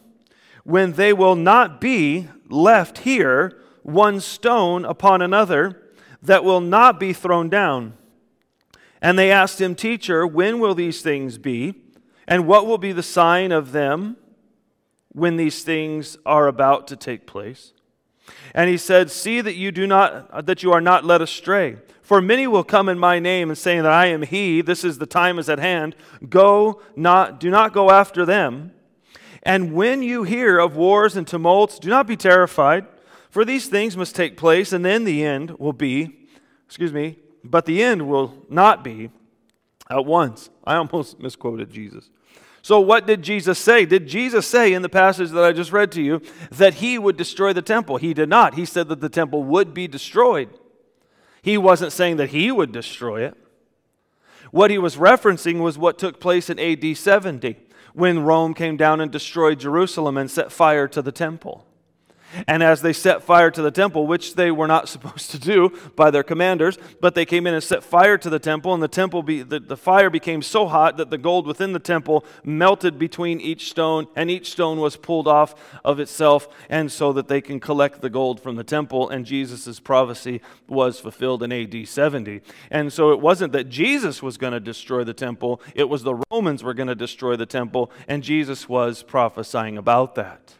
when 0.63 0.93
they 0.93 1.13
will 1.13 1.35
not 1.35 1.79
be 1.79 2.27
left 2.49 2.99
here 2.99 3.61
one 3.83 4.19
stone 4.19 4.85
upon 4.85 5.21
another 5.21 5.81
that 6.21 6.43
will 6.43 6.61
not 6.61 6.99
be 6.99 7.13
thrown 7.13 7.49
down. 7.49 7.93
And 9.01 9.17
they 9.17 9.31
asked 9.31 9.61
him, 9.61 9.75
Teacher, 9.75 10.27
when 10.27 10.59
will 10.59 10.75
these 10.75 11.01
things 11.01 11.37
be? 11.37 11.75
And 12.27 12.47
what 12.47 12.67
will 12.67 12.77
be 12.77 12.91
the 12.91 13.03
sign 13.03 13.51
of 13.51 13.71
them 13.71 14.17
when 15.13 15.37
these 15.37 15.63
things 15.63 16.17
are 16.25 16.47
about 16.47 16.87
to 16.87 16.95
take 16.95 17.25
place? 17.25 17.73
And 18.53 18.69
he 18.69 18.77
said, 18.77 19.09
See 19.09 19.41
that 19.41 19.55
you 19.55 19.71
do 19.71 19.87
not 19.87 20.45
that 20.45 20.61
you 20.61 20.71
are 20.71 20.81
not 20.81 21.05
led 21.05 21.21
astray. 21.21 21.77
For 22.09 22.21
many 22.21 22.47
will 22.47 22.63
come 22.63 22.89
in 22.89 22.97
my 22.97 23.19
name 23.19 23.49
and 23.49 23.57
saying 23.57 23.83
that 23.83 23.91
I 23.91 24.07
am 24.07 24.23
he, 24.23 24.61
this 24.61 24.83
is 24.83 24.97
the 24.97 25.05
time 25.05 25.37
is 25.37 25.47
at 25.47 25.59
hand. 25.59 25.95
Go 26.27 26.81
not, 26.95 27.39
do 27.39 27.51
not 27.51 27.71
go 27.71 27.91
after 27.91 28.25
them. 28.25 28.71
And 29.43 29.73
when 29.73 30.01
you 30.01 30.23
hear 30.23 30.57
of 30.57 30.75
wars 30.75 31.15
and 31.15 31.27
tumults, 31.27 31.77
do 31.77 31.87
not 31.87 32.07
be 32.07 32.17
terrified, 32.17 32.87
for 33.29 33.45
these 33.45 33.67
things 33.67 33.95
must 33.95 34.15
take 34.15 34.37
place, 34.37 34.73
and 34.73 34.83
then 34.83 35.03
the 35.03 35.23
end 35.23 35.51
will 35.59 35.71
be, 35.71 36.27
excuse 36.65 36.91
me, 36.91 37.19
but 37.43 37.65
the 37.65 37.83
end 37.83 38.07
will 38.07 38.45
not 38.49 38.83
be 38.83 39.11
at 39.89 40.05
once. 40.05 40.49
I 40.63 40.75
almost 40.75 41.19
misquoted 41.21 41.71
Jesus. 41.71 42.09
So, 42.61 42.79
what 42.79 43.07
did 43.07 43.21
Jesus 43.21 43.57
say? 43.57 43.85
Did 43.85 44.07
Jesus 44.07 44.45
say 44.45 44.73
in 44.73 44.81
the 44.81 44.89
passage 44.89 45.29
that 45.31 45.43
I 45.43 45.53
just 45.53 45.71
read 45.71 45.91
to 45.93 46.01
you 46.01 46.21
that 46.51 46.75
he 46.75 46.97
would 46.97 47.15
destroy 47.15 47.53
the 47.53 47.61
temple? 47.61 47.97
He 47.97 48.13
did 48.13 48.29
not. 48.29 48.55
He 48.55 48.65
said 48.65 48.89
that 48.89 48.99
the 48.99 49.09
temple 49.09 49.43
would 49.43 49.73
be 49.73 49.87
destroyed. 49.87 50.49
He 51.41 51.57
wasn't 51.57 51.93
saying 51.93 52.17
that 52.17 52.29
he 52.29 52.51
would 52.51 52.71
destroy 52.71 53.23
it. 53.23 53.37
What 54.51 54.71
he 54.71 54.77
was 54.77 54.97
referencing 54.97 55.59
was 55.59 55.77
what 55.77 55.97
took 55.97 56.19
place 56.19 56.49
in 56.49 56.59
AD 56.59 56.97
70 56.97 57.55
when 57.93 58.23
Rome 58.23 58.53
came 58.53 58.77
down 58.77 58.99
and 58.99 59.11
destroyed 59.11 59.59
Jerusalem 59.59 60.17
and 60.17 60.29
set 60.29 60.51
fire 60.51 60.87
to 60.89 61.01
the 61.01 61.11
temple. 61.11 61.65
And 62.47 62.61
as 62.61 62.81
they 62.81 62.93
set 62.93 63.23
fire 63.23 63.51
to 63.51 63.61
the 63.61 63.71
temple, 63.71 64.07
which 64.07 64.35
they 64.35 64.51
were 64.51 64.67
not 64.67 64.89
supposed 64.89 65.31
to 65.31 65.39
do 65.39 65.69
by 65.95 66.11
their 66.11 66.23
commanders, 66.23 66.77
but 67.01 67.15
they 67.15 67.25
came 67.25 67.47
in 67.47 67.53
and 67.53 67.63
set 67.63 67.83
fire 67.83 68.17
to 68.17 68.29
the 68.29 68.39
temple, 68.39 68.73
and 68.73 68.83
the 68.83 68.87
temple 68.87 69.23
be, 69.23 69.41
the, 69.41 69.59
the 69.59 69.77
fire 69.77 70.09
became 70.09 70.41
so 70.41 70.67
hot 70.67 70.97
that 70.97 71.09
the 71.09 71.17
gold 71.17 71.47
within 71.47 71.73
the 71.73 71.79
temple 71.79 72.25
melted 72.43 72.99
between 72.99 73.39
each 73.41 73.69
stone, 73.69 74.07
and 74.15 74.29
each 74.29 74.51
stone 74.51 74.79
was 74.79 74.95
pulled 74.95 75.27
off 75.27 75.55
of 75.83 75.99
itself, 75.99 76.47
and 76.69 76.91
so 76.91 77.13
that 77.13 77.27
they 77.27 77.41
can 77.41 77.59
collect 77.59 78.01
the 78.01 78.09
gold 78.09 78.39
from 78.39 78.55
the 78.55 78.63
temple. 78.63 79.09
And 79.09 79.25
Jesus' 79.25 79.79
prophecy 79.79 80.41
was 80.67 80.99
fulfilled 80.99 81.43
in 81.43 81.51
AD 81.51 81.87
70. 81.87 82.41
And 82.69 82.91
so 82.91 83.11
it 83.11 83.19
wasn't 83.19 83.53
that 83.53 83.69
Jesus 83.69 84.21
was 84.21 84.37
going 84.37 84.53
to 84.53 84.59
destroy 84.59 85.03
the 85.03 85.13
temple, 85.13 85.61
it 85.75 85.89
was 85.89 86.03
the 86.03 86.21
Romans 86.31 86.63
were 86.63 86.73
going 86.73 86.87
to 86.87 86.95
destroy 86.95 87.35
the 87.35 87.45
temple, 87.45 87.91
and 88.07 88.23
Jesus 88.23 88.69
was 88.69 89.03
prophesying 89.03 89.77
about 89.77 90.15
that. 90.15 90.58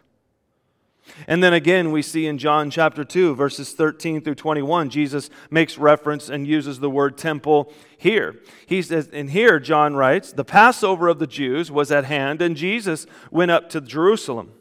And 1.28 1.44
then 1.44 1.54
again, 1.54 1.92
we 1.92 2.02
see 2.02 2.26
in 2.28 2.38
John 2.38 2.70
chapter 2.70 3.04
2, 3.04 3.36
verses 3.36 3.74
13 3.74 4.22
through 4.22 4.36
21, 4.36 4.90
Jesus 4.90 5.30
makes 5.50 5.78
reference 5.78 6.30
and 6.30 6.48
uses 6.48 6.80
the 6.80 6.90
word 6.90 7.18
temple 7.18 7.72
here. 7.98 8.40
He 8.66 8.82
says, 8.82 9.10
and 9.12 9.32
here 9.32 9.60
John 9.60 9.96
writes, 9.96 10.32
the 10.32 10.46
Passover 10.46 11.08
of 11.08 11.20
the 11.20 11.28
Jews 11.28 11.72
was 11.72 11.92
at 11.92 12.06
hand, 12.06 12.42
and 12.42 12.56
Jesus 12.56 13.06
went 13.32 13.52
up 13.52 13.70
to 13.70 13.82
Jerusalem. 13.82 14.54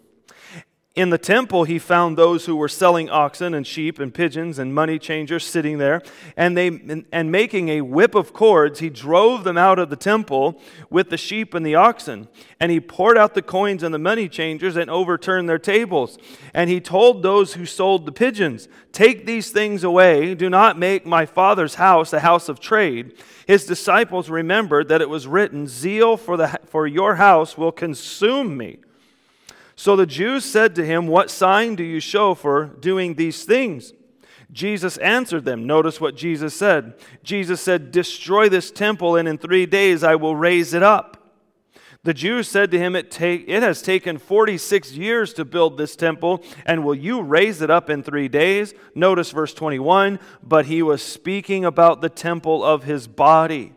In 0.99 1.11
the 1.11 1.17
temple, 1.17 1.63
he 1.63 1.79
found 1.79 2.19
those 2.19 2.47
who 2.47 2.57
were 2.57 2.67
selling 2.67 3.09
oxen 3.09 3.55
and 3.55 3.65
sheep 3.65 4.01
and 4.01 4.13
pigeons 4.13 4.59
and 4.59 4.75
money 4.75 4.99
changers 4.99 5.47
sitting 5.47 5.79
there. 5.79 6.03
And, 6.37 6.57
they, 6.57 7.05
and 7.13 7.31
making 7.31 7.69
a 7.69 7.83
whip 7.83 8.17
of 8.17 8.33
cords, 8.33 8.81
he 8.81 8.91
drove 8.91 9.45
them 9.45 9.57
out 9.57 9.79
of 9.79 9.91
the 9.91 9.97
temple 9.97 10.61
with 10.91 11.11
the 11.11 11.17
sheep 11.17 11.55
and 11.55 11.65
the 11.65 11.77
oxen. 11.77 12.27
And 12.59 12.73
he 12.73 12.81
poured 12.81 13.17
out 13.17 13.35
the 13.35 13.43
coins 13.43 13.85
and 13.85 13.95
the 13.95 14.01
money 14.01 14.29
changers 14.29 14.75
and 14.75 14.91
overturned 14.91 15.49
their 15.49 15.61
tables. 15.61 16.19
And 16.53 16.69
he 16.69 16.81
told 16.81 17.23
those 17.23 17.55
who 17.55 17.65
sold 17.65 18.05
the 18.05 18.11
pigeons, 18.11 18.67
Take 18.91 19.25
these 19.25 19.53
things 19.53 19.85
away. 19.85 20.35
Do 20.35 20.51
not 20.51 20.81
make 20.81 21.07
my 21.07 21.27
father's 21.27 21.77
house 21.77 22.13
a 22.13 22.19
house 22.19 22.49
of 22.49 22.59
trade. 22.59 23.15
His 23.47 23.67
disciples 23.67 24.31
remembered 24.31 24.89
that 24.89 25.01
it 25.01 25.09
was 25.09 25.29
written, 25.29 25.69
Zeal 25.69 26.17
for, 26.17 26.37
the, 26.37 26.59
for 26.67 26.89
your 26.89 27.15
house 27.15 27.57
will 27.57 27.71
consume 27.71 28.57
me. 28.57 28.79
So 29.79 29.95
the 29.95 30.07
Jews 30.07 30.45
said 30.45 30.75
to 30.75 30.85
him, 30.85 31.07
What 31.07 31.31
sign 31.31 31.77
do 31.77 31.85
you 31.85 32.01
show 32.01 32.35
for 32.35 32.65
doing 32.65 33.15
these 33.15 33.45
things? 33.45 33.93
Jesus 34.51 34.97
answered 34.97 35.45
them. 35.45 35.69
Notice 35.69 36.01
what 36.01 36.17
Jesus 36.17 36.53
said. 36.53 36.95
Jesus 37.23 37.61
said, 37.61 37.93
Destroy 37.93 38.49
this 38.49 38.73
temple, 38.73 39.15
and 39.15 39.29
in 39.29 39.39
three 39.39 39.67
days 39.67 40.03
I 40.03 40.17
will 40.17 40.35
raise 40.35 40.75
it 40.75 40.83
up. 40.83 41.33
The 42.03 42.13
Jews 42.13 42.49
said 42.49 42.73
to 42.73 42.79
him, 42.79 42.97
It, 42.97 43.09
take, 43.09 43.45
it 43.47 43.63
has 43.63 43.81
taken 43.81 44.19
46 44.19 44.95
years 44.95 45.33
to 45.35 45.45
build 45.45 45.79
this 45.79 45.95
temple, 45.95 46.43
and 46.67 46.85
will 46.85 46.97
you 46.97 47.23
raise 47.23 47.63
it 47.63 47.71
up 47.71 47.89
in 47.89 48.03
three 48.03 48.27
days? 48.27 48.75
Notice 48.97 49.31
verse 49.31 49.55
21 49.55 50.19
But 50.43 50.67
he 50.67 50.83
was 50.83 51.05
speaking 51.05 51.65
about 51.65 52.01
the 52.01 52.11
temple 52.11 52.65
of 52.65 52.83
his 52.83 53.07
body. 53.07 53.75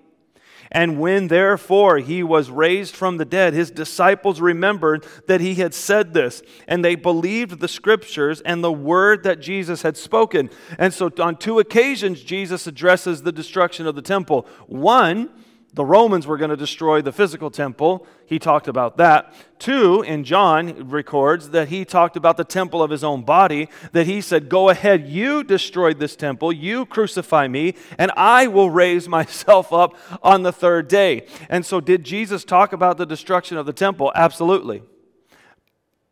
And 0.71 0.99
when 0.99 1.27
therefore 1.27 1.97
he 1.97 2.23
was 2.23 2.49
raised 2.49 2.95
from 2.95 3.17
the 3.17 3.25
dead, 3.25 3.53
his 3.53 3.71
disciples 3.71 4.39
remembered 4.39 5.05
that 5.27 5.41
he 5.41 5.55
had 5.55 5.73
said 5.73 6.13
this, 6.13 6.41
and 6.67 6.84
they 6.84 6.95
believed 6.95 7.60
the 7.60 7.67
scriptures 7.67 8.39
and 8.41 8.63
the 8.63 8.71
word 8.71 9.23
that 9.23 9.41
Jesus 9.41 9.81
had 9.81 9.97
spoken. 9.97 10.49
And 10.77 10.93
so 10.93 11.12
on 11.19 11.36
two 11.36 11.60
occasions, 11.60 12.23
Jesus 12.23 12.67
addresses 12.67 13.23
the 13.23 13.34
destruction 13.34 13.86
of 13.86 13.95
the 13.95 14.01
temple. 14.01 14.47
One, 14.67 15.29
the 15.73 15.86
Romans 15.86 16.27
were 16.27 16.36
going 16.36 16.49
to 16.49 16.57
destroy 16.57 17.01
the 17.01 17.13
physical 17.13 17.49
temple. 17.49 18.05
He 18.25 18.39
talked 18.39 18.67
about 18.67 18.97
that. 18.97 19.34
Two, 19.57 20.01
in 20.01 20.25
John 20.25 20.89
records 20.89 21.51
that 21.51 21.69
he 21.69 21.86
talked 21.86 22.17
about 22.17 22.36
the 22.36 22.43
temple 22.43 22.84
of 22.84 22.91
his 22.91 23.05
own 23.05 23.23
body, 23.23 23.69
that 23.93 24.05
he 24.05 24.19
said, 24.19 24.49
Go 24.49 24.67
ahead, 24.67 25.07
you 25.07 25.43
destroyed 25.43 25.97
this 25.97 26.17
temple, 26.17 26.51
you 26.51 26.86
crucify 26.86 27.47
me, 27.47 27.75
and 27.97 28.12
I 28.17 28.47
will 28.47 28.69
raise 28.69 29.07
myself 29.07 29.71
up 29.71 29.95
on 30.21 30.43
the 30.43 30.51
third 30.51 30.89
day. 30.89 31.25
And 31.47 31.65
so, 31.65 31.79
did 31.79 32.03
Jesus 32.03 32.43
talk 32.43 32.73
about 32.73 32.97
the 32.97 33.05
destruction 33.05 33.55
of 33.57 33.65
the 33.65 33.73
temple? 33.73 34.12
Absolutely. 34.13 34.84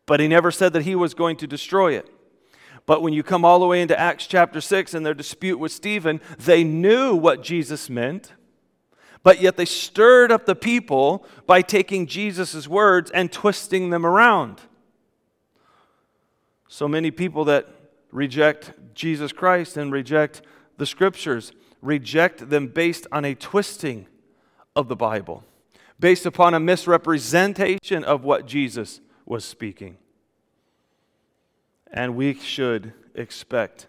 But 0.06 0.20
he 0.20 0.28
never 0.28 0.50
said 0.50 0.72
that 0.72 0.82
he 0.82 0.94
was 0.94 1.12
going 1.12 1.36
to 1.36 1.46
destroy 1.46 1.92
it. 1.92 2.08
But 2.86 3.02
when 3.02 3.12
you 3.12 3.22
come 3.22 3.44
all 3.44 3.60
the 3.60 3.66
way 3.66 3.82
into 3.82 3.98
Acts 3.98 4.26
chapter 4.26 4.60
6 4.60 4.94
and 4.94 5.04
their 5.04 5.14
dispute 5.14 5.58
with 5.58 5.70
Stephen, 5.70 6.20
they 6.38 6.64
knew 6.64 7.14
what 7.14 7.42
Jesus 7.42 7.90
meant 7.90 8.32
but 9.22 9.40
yet 9.40 9.56
they 9.56 9.64
stirred 9.64 10.32
up 10.32 10.46
the 10.46 10.54
people 10.54 11.26
by 11.46 11.62
taking 11.62 12.06
Jesus' 12.06 12.66
words 12.66 13.10
and 13.10 13.30
twisting 13.30 13.90
them 13.90 14.06
around. 14.06 14.62
So 16.68 16.88
many 16.88 17.10
people 17.10 17.44
that 17.46 17.68
reject 18.10 18.72
Jesus 18.94 19.32
Christ 19.32 19.76
and 19.76 19.92
reject 19.92 20.42
the 20.78 20.86
scriptures, 20.86 21.52
reject 21.82 22.48
them 22.48 22.68
based 22.68 23.06
on 23.12 23.24
a 23.24 23.34
twisting 23.34 24.06
of 24.74 24.88
the 24.88 24.96
Bible, 24.96 25.44
based 25.98 26.24
upon 26.24 26.54
a 26.54 26.60
misrepresentation 26.60 28.04
of 28.04 28.24
what 28.24 28.46
Jesus 28.46 29.00
was 29.26 29.44
speaking. 29.44 29.98
And 31.92 32.14
we 32.14 32.34
should 32.34 32.92
expect 33.14 33.88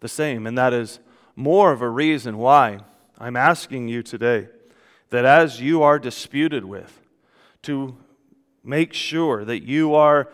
the 0.00 0.08
same, 0.08 0.46
and 0.46 0.58
that 0.58 0.72
is 0.72 1.00
more 1.34 1.72
of 1.72 1.80
a 1.80 1.88
reason 1.88 2.36
why 2.36 2.80
I'm 3.18 3.36
asking 3.36 3.88
you 3.88 4.02
today 4.02 4.48
that 5.10 5.24
as 5.24 5.60
you 5.60 5.82
are 5.82 5.98
disputed 5.98 6.64
with, 6.64 7.00
to 7.62 7.96
make 8.62 8.92
sure 8.92 9.44
that 9.44 9.62
you 9.62 9.94
are 9.94 10.28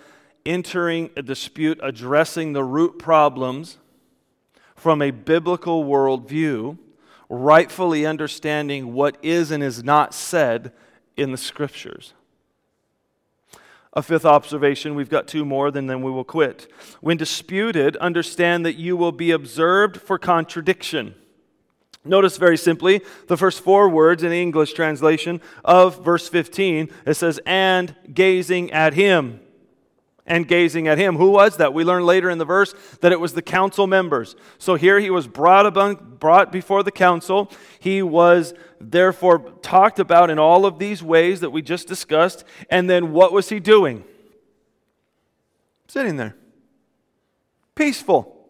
entering 0.44 1.10
a 1.16 1.22
dispute 1.22 1.78
addressing 1.82 2.52
the 2.52 2.64
root 2.64 2.98
problems 2.98 3.78
from 4.74 5.00
a 5.00 5.10
biblical 5.10 5.84
worldview, 5.84 6.76
rightfully 7.28 8.04
understanding 8.04 8.92
what 8.92 9.16
is 9.22 9.50
and 9.50 9.62
is 9.62 9.82
not 9.82 10.12
said 10.12 10.72
in 11.16 11.32
the 11.32 11.38
scriptures. 11.38 12.12
A 13.96 14.02
fifth 14.02 14.24
observation, 14.24 14.96
we've 14.96 15.08
got 15.08 15.28
two 15.28 15.44
more, 15.44 15.70
then, 15.70 15.86
then 15.86 16.02
we 16.02 16.10
will 16.10 16.24
quit. 16.24 16.70
When 17.00 17.16
disputed, 17.16 17.96
understand 17.98 18.66
that 18.66 18.74
you 18.74 18.96
will 18.96 19.12
be 19.12 19.30
observed 19.30 20.00
for 20.00 20.18
contradiction. 20.18 21.14
Notice 22.04 22.36
very 22.36 22.58
simply 22.58 23.00
the 23.28 23.36
first 23.36 23.62
four 23.62 23.88
words 23.88 24.22
in 24.22 24.30
the 24.30 24.40
English 24.40 24.74
translation 24.74 25.40
of 25.64 26.04
verse 26.04 26.28
15. 26.28 26.90
It 27.06 27.14
says, 27.14 27.40
and 27.46 27.94
gazing 28.12 28.72
at 28.72 28.92
him. 28.92 29.40
And 30.26 30.46
gazing 30.46 30.86
at 30.86 30.98
him. 30.98 31.16
Who 31.16 31.30
was 31.30 31.56
that? 31.58 31.74
We 31.74 31.84
learn 31.84 32.04
later 32.04 32.28
in 32.30 32.38
the 32.38 32.44
verse 32.44 32.74
that 33.00 33.12
it 33.12 33.20
was 33.20 33.34
the 33.34 33.42
council 33.42 33.86
members. 33.86 34.36
So 34.58 34.74
here 34.74 34.98
he 34.98 35.10
was 35.10 35.26
brought, 35.26 35.70
brought 36.18 36.52
before 36.52 36.82
the 36.82 36.90
council. 36.90 37.50
He 37.78 38.02
was 38.02 38.54
therefore 38.80 39.50
talked 39.62 39.98
about 39.98 40.30
in 40.30 40.38
all 40.38 40.66
of 40.66 40.78
these 40.78 41.02
ways 41.02 41.40
that 41.40 41.50
we 41.50 41.62
just 41.62 41.88
discussed. 41.88 42.44
And 42.70 42.88
then 42.88 43.12
what 43.12 43.32
was 43.32 43.48
he 43.48 43.60
doing? 43.60 44.04
Sitting 45.88 46.16
there. 46.16 46.36
Peaceful. 47.74 48.48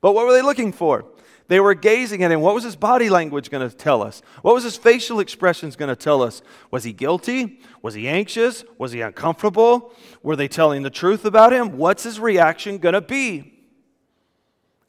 But 0.00 0.12
what 0.12 0.26
were 0.26 0.32
they 0.32 0.42
looking 0.42 0.72
for? 0.72 1.04
They 1.50 1.58
were 1.58 1.74
gazing 1.74 2.22
at 2.22 2.30
him. 2.30 2.42
What 2.42 2.54
was 2.54 2.62
his 2.62 2.76
body 2.76 3.10
language 3.10 3.50
going 3.50 3.68
to 3.68 3.76
tell 3.76 4.04
us? 4.04 4.22
What 4.42 4.54
was 4.54 4.62
his 4.62 4.76
facial 4.76 5.18
expressions 5.18 5.74
going 5.74 5.88
to 5.88 5.96
tell 5.96 6.22
us? 6.22 6.42
Was 6.70 6.84
he 6.84 6.92
guilty? 6.92 7.58
Was 7.82 7.94
he 7.94 8.06
anxious? 8.06 8.62
Was 8.78 8.92
he 8.92 9.00
uncomfortable? 9.00 9.92
Were 10.22 10.36
they 10.36 10.46
telling 10.46 10.84
the 10.84 10.90
truth 10.90 11.24
about 11.24 11.52
him? 11.52 11.76
What's 11.76 12.04
his 12.04 12.20
reaction 12.20 12.78
going 12.78 12.92
to 12.92 13.00
be? 13.00 13.52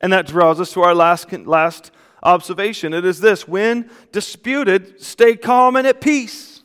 And 0.02 0.14
that 0.14 0.28
draws 0.28 0.62
us 0.62 0.72
to 0.74 0.84
our 0.84 0.94
last, 0.94 1.34
last 1.34 1.90
observation. 2.22 2.94
It 2.94 3.06
is 3.06 3.20
this 3.22 3.48
when 3.48 3.90
disputed, 4.12 5.02
stay 5.02 5.36
calm 5.38 5.76
and 5.76 5.88
at 5.88 6.00
peace. 6.00 6.62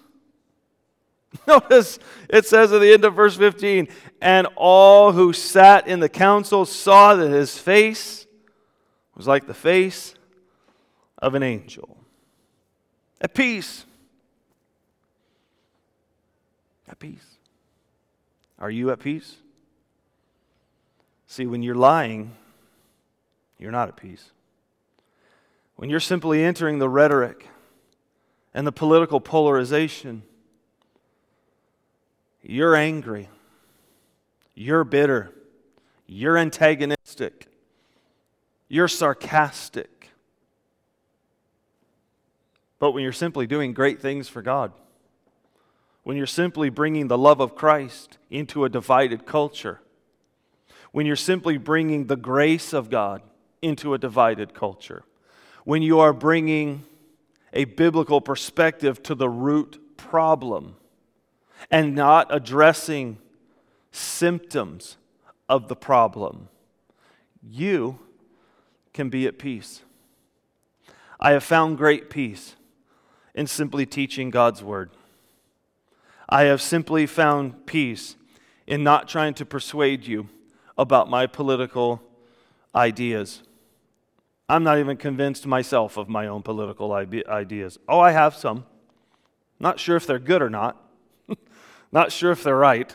Notice 1.48 1.98
it 2.28 2.44
says 2.44 2.70
at 2.70 2.82
the 2.82 2.92
end 2.92 3.06
of 3.06 3.14
verse 3.14 3.36
15, 3.36 3.88
and 4.20 4.46
all 4.56 5.12
who 5.12 5.32
sat 5.32 5.88
in 5.88 6.00
the 6.00 6.10
council 6.10 6.66
saw 6.66 7.14
that 7.14 7.30
his 7.30 7.56
face 7.56 8.25
was 9.16 9.26
like 9.26 9.46
the 9.46 9.54
face 9.54 10.14
of 11.18 11.34
an 11.34 11.42
angel. 11.42 11.96
At 13.20 13.34
peace. 13.34 13.86
At 16.88 16.98
peace. 16.98 17.24
Are 18.58 18.70
you 18.70 18.90
at 18.90 19.00
peace? 19.00 19.36
See, 21.26 21.46
when 21.46 21.62
you're 21.62 21.74
lying, 21.74 22.36
you're 23.58 23.72
not 23.72 23.88
at 23.88 23.96
peace. 23.96 24.30
When 25.76 25.90
you're 25.90 26.00
simply 26.00 26.44
entering 26.44 26.78
the 26.78 26.88
rhetoric 26.88 27.48
and 28.54 28.66
the 28.66 28.72
political 28.72 29.20
polarization, 29.20 30.22
you're 32.42 32.76
angry, 32.76 33.28
you're 34.54 34.84
bitter, 34.84 35.32
you're 36.06 36.38
antagonistic, 36.38 37.48
you're 38.68 38.88
sarcastic. 38.88 40.10
But 42.78 42.92
when 42.92 43.02
you're 43.02 43.12
simply 43.12 43.46
doing 43.46 43.72
great 43.72 44.00
things 44.00 44.28
for 44.28 44.42
God, 44.42 44.72
when 46.02 46.16
you're 46.16 46.26
simply 46.26 46.68
bringing 46.68 47.08
the 47.08 47.18
love 47.18 47.40
of 47.40 47.54
Christ 47.54 48.18
into 48.30 48.64
a 48.64 48.68
divided 48.68 49.26
culture, 49.26 49.80
when 50.92 51.06
you're 51.06 51.16
simply 51.16 51.58
bringing 51.58 52.06
the 52.06 52.16
grace 52.16 52.72
of 52.72 52.90
God 52.90 53.22
into 53.62 53.94
a 53.94 53.98
divided 53.98 54.54
culture, 54.54 55.04
when 55.64 55.82
you 55.82 55.98
are 55.98 56.12
bringing 56.12 56.84
a 57.52 57.64
biblical 57.64 58.20
perspective 58.20 59.02
to 59.02 59.14
the 59.14 59.28
root 59.28 59.80
problem 59.96 60.76
and 61.70 61.94
not 61.94 62.32
addressing 62.34 63.18
symptoms 63.90 64.96
of 65.48 65.68
the 65.68 65.76
problem, 65.76 66.48
you 67.42 67.98
can 68.96 69.10
be 69.10 69.26
at 69.26 69.38
peace. 69.38 69.82
I 71.20 71.32
have 71.32 71.44
found 71.44 71.76
great 71.76 72.10
peace 72.10 72.56
in 73.34 73.46
simply 73.46 73.84
teaching 73.86 74.30
God's 74.30 74.64
Word. 74.64 74.90
I 76.28 76.44
have 76.44 76.60
simply 76.60 77.06
found 77.06 77.66
peace 77.66 78.16
in 78.66 78.82
not 78.82 79.06
trying 79.06 79.34
to 79.34 79.44
persuade 79.44 80.06
you 80.06 80.28
about 80.78 81.08
my 81.08 81.26
political 81.26 82.02
ideas. 82.74 83.42
I'm 84.48 84.64
not 84.64 84.78
even 84.78 84.96
convinced 84.96 85.46
myself 85.46 85.96
of 85.96 86.08
my 86.08 86.26
own 86.26 86.42
political 86.42 86.92
ideas. 86.92 87.78
Oh, 87.88 88.00
I 88.00 88.12
have 88.12 88.34
some. 88.34 88.64
Not 89.60 89.78
sure 89.78 89.96
if 89.96 90.06
they're 90.06 90.18
good 90.18 90.40
or 90.40 90.50
not. 90.50 90.82
not 91.92 92.12
sure 92.12 92.32
if 92.32 92.42
they're 92.42 92.56
right. 92.56 92.94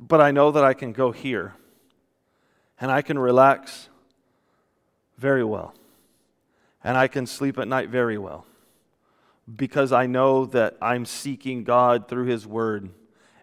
But 0.00 0.20
I 0.20 0.30
know 0.30 0.50
that 0.50 0.64
I 0.64 0.72
can 0.72 0.92
go 0.92 1.12
here 1.12 1.54
and 2.80 2.90
I 2.90 3.02
can 3.02 3.18
relax 3.18 3.88
very 5.18 5.44
well. 5.44 5.74
And 6.82 6.96
I 6.96 7.08
can 7.08 7.26
sleep 7.26 7.58
at 7.58 7.68
night 7.68 7.88
very 7.88 8.18
well 8.18 8.46
because 9.56 9.92
I 9.92 10.06
know 10.06 10.46
that 10.46 10.76
I'm 10.80 11.04
seeking 11.04 11.64
God 11.64 12.08
through 12.08 12.26
His 12.26 12.46
Word 12.46 12.90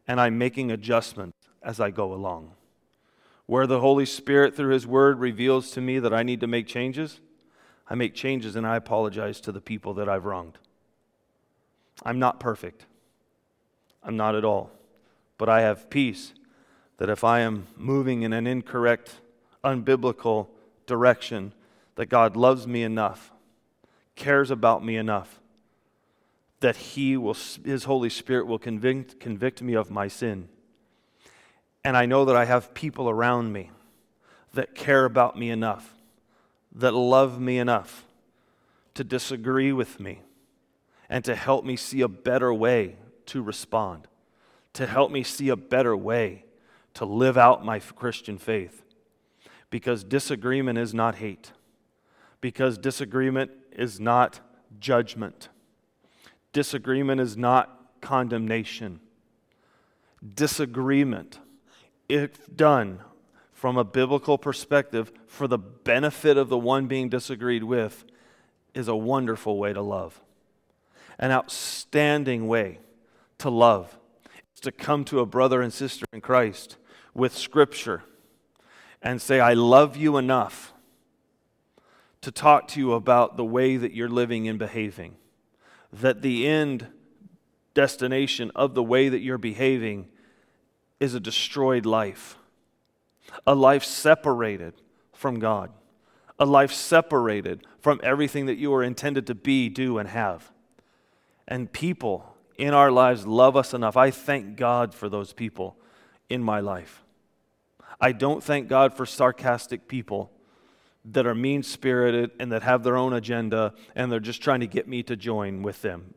and 0.07 0.19
I'm 0.19 0.37
making 0.37 0.71
adjustments 0.71 1.37
as 1.61 1.79
I 1.79 1.91
go 1.91 2.13
along. 2.13 2.51
Where 3.45 3.67
the 3.67 3.79
Holy 3.79 4.05
Spirit, 4.05 4.55
through 4.55 4.73
His 4.73 4.87
Word, 4.87 5.19
reveals 5.19 5.71
to 5.71 5.81
me 5.81 5.99
that 5.99 6.13
I 6.13 6.23
need 6.23 6.39
to 6.41 6.47
make 6.47 6.67
changes, 6.67 7.19
I 7.89 7.95
make 7.95 8.13
changes 8.13 8.55
and 8.55 8.65
I 8.65 8.77
apologize 8.77 9.41
to 9.41 9.51
the 9.51 9.61
people 9.61 9.93
that 9.95 10.07
I've 10.07 10.25
wronged. 10.25 10.57
I'm 12.03 12.19
not 12.19 12.39
perfect. 12.39 12.85
I'm 14.03 14.17
not 14.17 14.35
at 14.35 14.45
all. 14.45 14.71
But 15.37 15.49
I 15.49 15.61
have 15.61 15.89
peace 15.89 16.33
that 16.97 17.09
if 17.09 17.23
I 17.23 17.41
am 17.41 17.67
moving 17.75 18.21
in 18.21 18.31
an 18.31 18.47
incorrect, 18.47 19.19
unbiblical 19.63 20.47
direction, 20.85 21.53
that 22.01 22.09
God 22.09 22.35
loves 22.35 22.65
me 22.65 22.81
enough, 22.81 23.31
cares 24.15 24.49
about 24.49 24.83
me 24.83 24.97
enough, 24.97 25.39
that 26.59 26.75
He 26.75 27.15
will, 27.15 27.37
His 27.63 27.83
Holy 27.83 28.09
Spirit 28.09 28.47
will 28.47 28.57
convict, 28.57 29.19
convict 29.19 29.61
me 29.61 29.75
of 29.75 29.91
my 29.91 30.07
sin. 30.07 30.49
And 31.83 31.95
I 31.95 32.07
know 32.07 32.25
that 32.25 32.35
I 32.35 32.45
have 32.45 32.73
people 32.73 33.07
around 33.07 33.53
me 33.53 33.69
that 34.55 34.73
care 34.73 35.05
about 35.05 35.37
me 35.37 35.51
enough, 35.51 35.93
that 36.73 36.95
love 36.95 37.39
me 37.39 37.59
enough 37.59 38.03
to 38.95 39.03
disagree 39.03 39.71
with 39.71 39.99
me 39.99 40.21
and 41.07 41.23
to 41.23 41.35
help 41.35 41.63
me 41.63 41.75
see 41.75 42.01
a 42.01 42.07
better 42.07 42.51
way 42.51 42.95
to 43.27 43.43
respond, 43.43 44.07
to 44.73 44.87
help 44.87 45.11
me 45.11 45.21
see 45.21 45.49
a 45.49 45.55
better 45.55 45.95
way 45.95 46.45
to 46.95 47.05
live 47.05 47.37
out 47.37 47.63
my 47.63 47.77
Christian 47.77 48.39
faith. 48.39 48.81
Because 49.69 50.03
disagreement 50.03 50.79
is 50.79 50.95
not 50.95 51.13
hate 51.17 51.51
because 52.41 52.77
disagreement 52.77 53.51
is 53.71 53.99
not 53.99 54.39
judgment, 54.79 55.49
disagreement 56.51 57.21
is 57.21 57.37
not 57.37 58.01
condemnation. 58.01 58.99
Disagreement, 60.35 61.39
if 62.09 62.53
done 62.55 62.99
from 63.53 63.77
a 63.77 63.83
biblical 63.83 64.37
perspective 64.37 65.11
for 65.25 65.47
the 65.47 65.57
benefit 65.57 66.37
of 66.37 66.49
the 66.49 66.57
one 66.57 66.87
being 66.87 67.09
disagreed 67.09 67.63
with, 67.63 68.05
is 68.73 68.87
a 68.87 68.95
wonderful 68.95 69.57
way 69.57 69.73
to 69.73 69.81
love. 69.81 70.21
An 71.19 71.31
outstanding 71.31 72.47
way 72.47 72.79
to 73.37 73.49
love 73.49 73.97
is 74.53 74.59
to 74.61 74.71
come 74.71 75.03
to 75.05 75.19
a 75.19 75.25
brother 75.25 75.61
and 75.61 75.73
sister 75.73 76.05
in 76.13 76.21
Christ 76.21 76.77
with 77.13 77.37
Scripture 77.37 78.03
and 79.01 79.21
say, 79.21 79.39
I 79.39 79.53
love 79.53 79.97
you 79.97 80.17
enough 80.17 80.73
to 82.21 82.31
talk 82.31 82.67
to 82.69 82.79
you 82.79 82.93
about 82.93 83.35
the 83.35 83.45
way 83.45 83.77
that 83.77 83.93
you're 83.93 84.09
living 84.09 84.47
and 84.47 84.57
behaving. 84.59 85.15
That 85.91 86.21
the 86.21 86.47
end 86.47 86.87
destination 87.73 88.51
of 88.55 88.75
the 88.75 88.83
way 88.83 89.09
that 89.09 89.19
you're 89.19 89.37
behaving 89.37 90.07
is 90.99 91.13
a 91.15 91.19
destroyed 91.19 91.85
life. 91.85 92.37
a 93.45 93.55
life 93.55 93.83
separated 93.83 94.73
from 95.13 95.39
God, 95.39 95.71
a 96.39 96.45
life 96.45 96.71
separated 96.71 97.65
from 97.79 97.99
everything 98.03 98.45
that 98.47 98.57
you 98.57 98.73
are 98.73 98.83
intended 98.83 99.27
to 99.27 99.35
be, 99.35 99.69
do, 99.69 99.97
and 99.97 100.09
have. 100.09 100.51
And 101.47 101.71
people 101.71 102.35
in 102.57 102.73
our 102.73 102.91
lives 102.91 103.25
love 103.25 103.55
us 103.55 103.73
enough. 103.73 103.97
I 103.97 104.11
thank 104.11 104.55
God 104.55 104.93
for 104.93 105.09
those 105.09 105.33
people 105.33 105.77
in 106.29 106.43
my 106.43 106.59
life. 106.59 107.03
I 107.99 108.11
don't 108.11 108.43
thank 108.43 108.67
God 108.67 108.93
for 108.93 109.05
sarcastic 109.05 109.87
people 109.87 110.31
that 111.03 111.25
are 111.25 111.35
mean 111.35 111.63
spirited 111.63 112.31
and 112.39 112.51
that 112.51 112.63
have 112.63 112.83
their 112.83 112.95
own 112.95 113.13
agenda 113.13 113.73
and 113.95 114.11
they're 114.11 114.19
just 114.19 114.41
trying 114.41 114.59
to 114.59 114.67
get 114.67 114.87
me 114.87 115.01
to 115.03 115.15
join 115.15 115.63
with 115.63 115.81
them. 115.81 116.13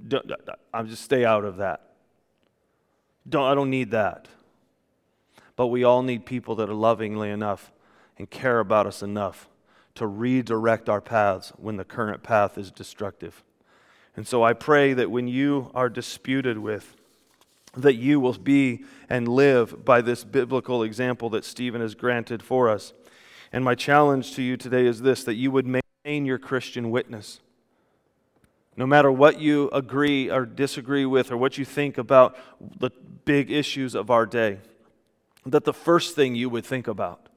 I'm 0.72 0.88
just 0.88 1.02
stay 1.02 1.24
out 1.24 1.44
of 1.44 1.56
that. 1.56 1.80
Don't, 3.28 3.44
I 3.44 3.54
don't 3.54 3.70
need 3.70 3.90
that. 3.92 4.28
But 5.56 5.68
we 5.68 5.84
all 5.84 6.02
need 6.02 6.26
people 6.26 6.56
that 6.56 6.68
are 6.68 6.74
lovingly 6.74 7.30
enough 7.30 7.72
and 8.18 8.28
care 8.28 8.60
about 8.60 8.86
us 8.86 9.02
enough 9.02 9.48
to 9.94 10.06
redirect 10.06 10.88
our 10.88 11.00
paths 11.00 11.52
when 11.56 11.76
the 11.76 11.84
current 11.84 12.22
path 12.22 12.58
is 12.58 12.70
destructive. 12.70 13.42
And 14.16 14.26
so 14.26 14.42
I 14.42 14.52
pray 14.52 14.92
that 14.92 15.10
when 15.10 15.28
you 15.28 15.70
are 15.74 15.88
disputed 15.88 16.58
with, 16.58 16.96
that 17.76 17.94
you 17.94 18.20
will 18.20 18.34
be 18.34 18.84
and 19.08 19.26
live 19.26 19.84
by 19.84 20.00
this 20.00 20.24
biblical 20.24 20.82
example 20.82 21.30
that 21.30 21.44
Stephen 21.44 21.80
has 21.80 21.94
granted 21.94 22.42
for 22.42 22.68
us. 22.68 22.92
And 23.54 23.64
my 23.64 23.76
challenge 23.76 24.34
to 24.34 24.42
you 24.42 24.56
today 24.56 24.84
is 24.84 25.02
this 25.02 25.22
that 25.22 25.34
you 25.34 25.52
would 25.52 25.64
maintain 25.64 26.26
your 26.26 26.38
Christian 26.38 26.90
witness. 26.90 27.38
No 28.76 28.84
matter 28.84 29.12
what 29.12 29.40
you 29.40 29.70
agree 29.72 30.28
or 30.28 30.44
disagree 30.44 31.06
with, 31.06 31.30
or 31.30 31.36
what 31.36 31.56
you 31.56 31.64
think 31.64 31.96
about 31.96 32.36
the 32.80 32.90
big 33.24 33.52
issues 33.52 33.94
of 33.94 34.10
our 34.10 34.26
day, 34.26 34.58
that 35.46 35.62
the 35.62 35.72
first 35.72 36.16
thing 36.16 36.34
you 36.34 36.50
would 36.50 36.66
think 36.66 36.88
about 36.88 37.28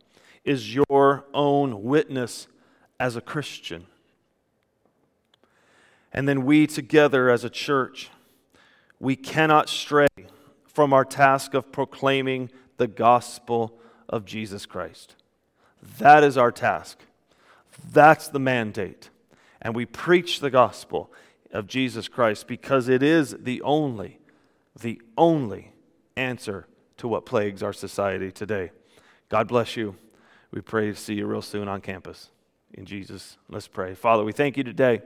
is 0.43 0.73
your 0.73 1.23
own 1.35 1.83
witness 1.83 2.47
as 2.99 3.15
a 3.15 3.21
Christian. 3.21 3.85
And 6.11 6.27
then 6.27 6.45
we 6.45 6.65
together 6.65 7.29
as 7.29 7.43
a 7.43 7.49
church, 7.51 8.09
we 8.99 9.15
cannot 9.15 9.69
stray 9.69 10.07
from 10.65 10.93
our 10.93 11.05
task 11.05 11.53
of 11.53 11.71
proclaiming 11.71 12.49
the 12.77 12.87
gospel 12.87 13.77
of 14.09 14.25
Jesus 14.25 14.65
Christ. 14.65 15.13
That 15.99 16.23
is 16.23 16.37
our 16.37 16.51
task. 16.51 16.99
That's 17.91 18.27
the 18.27 18.39
mandate. 18.39 19.09
And 19.61 19.75
we 19.75 19.85
preach 19.85 20.39
the 20.39 20.49
gospel 20.49 21.11
of 21.51 21.67
Jesus 21.67 22.07
Christ 22.07 22.47
because 22.47 22.89
it 22.89 23.01
is 23.01 23.35
the 23.39 23.61
only, 23.61 24.19
the 24.79 25.01
only 25.17 25.73
answer 26.15 26.67
to 26.97 27.07
what 27.07 27.25
plagues 27.25 27.63
our 27.63 27.73
society 27.73 28.31
today. 28.31 28.71
God 29.29 29.47
bless 29.47 29.75
you. 29.75 29.95
We 30.51 30.61
pray 30.61 30.87
to 30.87 30.95
see 30.95 31.15
you 31.15 31.27
real 31.27 31.41
soon 31.41 31.67
on 31.67 31.81
campus. 31.81 32.29
In 32.73 32.85
Jesus, 32.85 33.37
let's 33.49 33.67
pray. 33.67 33.93
Father, 33.93 34.23
we 34.23 34.31
thank 34.31 34.57
you 34.57 34.63
today 34.63 35.01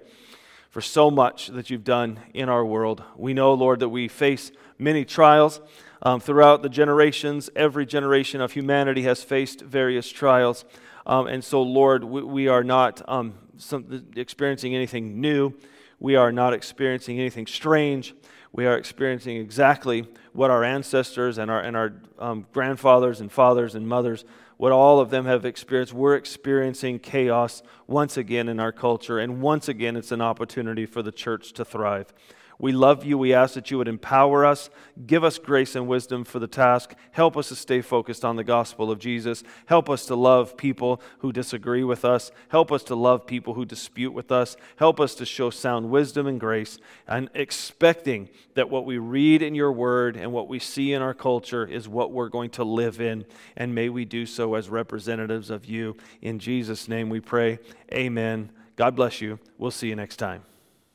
for 0.71 0.81
so 0.81 1.12
much 1.12 1.47
that 1.47 1.69
you've 1.69 1.84
done 1.84 2.19
in 2.34 2.49
our 2.49 2.65
world. 2.65 3.03
We 3.15 3.34
know, 3.34 3.53
Lord, 3.53 3.81
that 3.81 3.89
we 3.89 4.07
face 4.07 4.51
many 4.79 5.05
trials 5.05 5.60
um, 6.01 6.21
throughout 6.21 6.63
the 6.63 6.69
generations. 6.69 7.49
Every 7.55 7.86
generation 7.86 8.39
of 8.39 8.53
humanity 8.53 9.03
has 9.03 9.21
faced 9.21 9.62
various 9.62 10.10
trials. 10.10 10.63
Um, 11.05 11.27
and 11.27 11.43
so, 11.43 11.62
Lord, 11.62 12.05
we, 12.05 12.23
we 12.23 12.47
are 12.47 12.63
not 12.63 13.01
um, 13.10 13.34
some, 13.57 14.05
experiencing 14.15 14.73
anything 14.73 15.19
new. 15.19 15.53
We 15.99 16.15
are 16.15 16.31
not 16.31 16.53
experiencing 16.53 17.19
anything 17.19 17.47
strange. 17.47 18.15
We 18.53 18.65
are 18.65 18.77
experiencing 18.77 19.38
exactly 19.38 20.07
what 20.31 20.51
our 20.51 20.63
ancestors 20.63 21.38
and 21.38 21.51
our, 21.51 21.60
and 21.60 21.75
our 21.75 21.93
um, 22.17 22.45
grandfathers 22.53 23.19
and 23.19 23.29
fathers 23.29 23.75
and 23.75 23.86
mothers, 23.88 24.23
what 24.62 24.71
all 24.71 25.00
of 25.00 25.10
them 25.10 25.26
have 25.26 25.43
experienced. 25.43 25.91
We're 25.91 26.15
experiencing 26.15 27.00
chaos 27.00 27.63
once 27.88 28.15
again 28.15 28.47
in 28.47 28.60
our 28.60 28.71
culture, 28.71 29.17
and 29.17 29.41
once 29.41 29.67
again, 29.67 29.95
it's 29.97 30.12
an 30.12 30.21
opportunity 30.21 30.86
for 30.86 31.02
the 31.02 31.12
church 31.12 31.52
to 31.54 31.65
thrive. 31.65 32.13
We 32.62 32.71
love 32.71 33.04
you. 33.04 33.17
We 33.17 33.34
ask 33.34 33.56
that 33.56 33.71
you 33.71 33.80
would 33.80 33.88
empower 33.88 34.45
us, 34.45 34.69
give 35.08 35.24
us 35.24 35.39
grace 35.39 35.76
and 35.76 35.88
wisdom 35.88 36.24
for 36.24 36.38
the 36.38 36.47
task. 36.47 36.93
Help 37.12 37.36
us 37.36 37.50
to 37.50 37.56
stay 37.56 37.82
focused 37.82 38.24
on 38.24 38.36
the 38.36 38.43
gospel 38.43 38.91
of 38.91 39.00
Jesus. 39.00 39.43
Help 39.65 39.89
us 39.89 40.06
to 40.06 40.15
love 40.15 40.56
people 40.56 41.02
who 41.19 41.32
disagree 41.32 41.84
with 41.84 42.06
us. 42.06 42.32
Help 42.50 42.71
us 42.71 42.84
to 42.84 42.95
love 42.95 43.26
people 43.26 43.56
who 43.56 43.65
dispute 43.65 44.12
with 44.12 44.32
us. 44.32 44.58
Help 44.76 45.00
us 45.00 45.15
to 45.15 45.26
show 45.26 45.50
sound 45.50 45.89
wisdom 45.89 46.28
and 46.28 46.39
grace, 46.39 46.78
and 47.08 47.32
expecting 47.34 48.30
that 48.54 48.69
what 48.69 48.86
we 48.86 49.00
read 49.00 49.41
in 49.41 49.56
your 49.56 49.71
word 49.71 50.15
and 50.15 50.32
what 50.32 50.47
we 50.47 50.60
see 50.60 50.93
in 50.93 51.02
our 51.02 51.15
culture 51.15 51.65
is 51.65 51.89
what 51.89 52.12
we're 52.12 52.30
going 52.30 52.52
to 52.52 52.63
live 52.63 53.02
in. 53.02 53.26
And 53.58 53.74
may 53.74 53.89
we 53.89 54.06
do 54.06 54.28
so 54.28 54.54
as 54.54 54.69
representatives 54.69 55.50
of 55.50 55.65
you. 55.65 55.97
In 56.21 56.38
Jesus' 56.38 56.88
name 56.88 57.10
we 57.10 57.21
pray. 57.21 57.58
Amen. 57.91 58.52
God 58.76 58.95
bless 58.95 59.19
you. 59.19 59.39
We'll 59.58 59.71
see 59.71 59.88
you 59.88 59.95
next 59.95 60.17
time. 60.17 60.50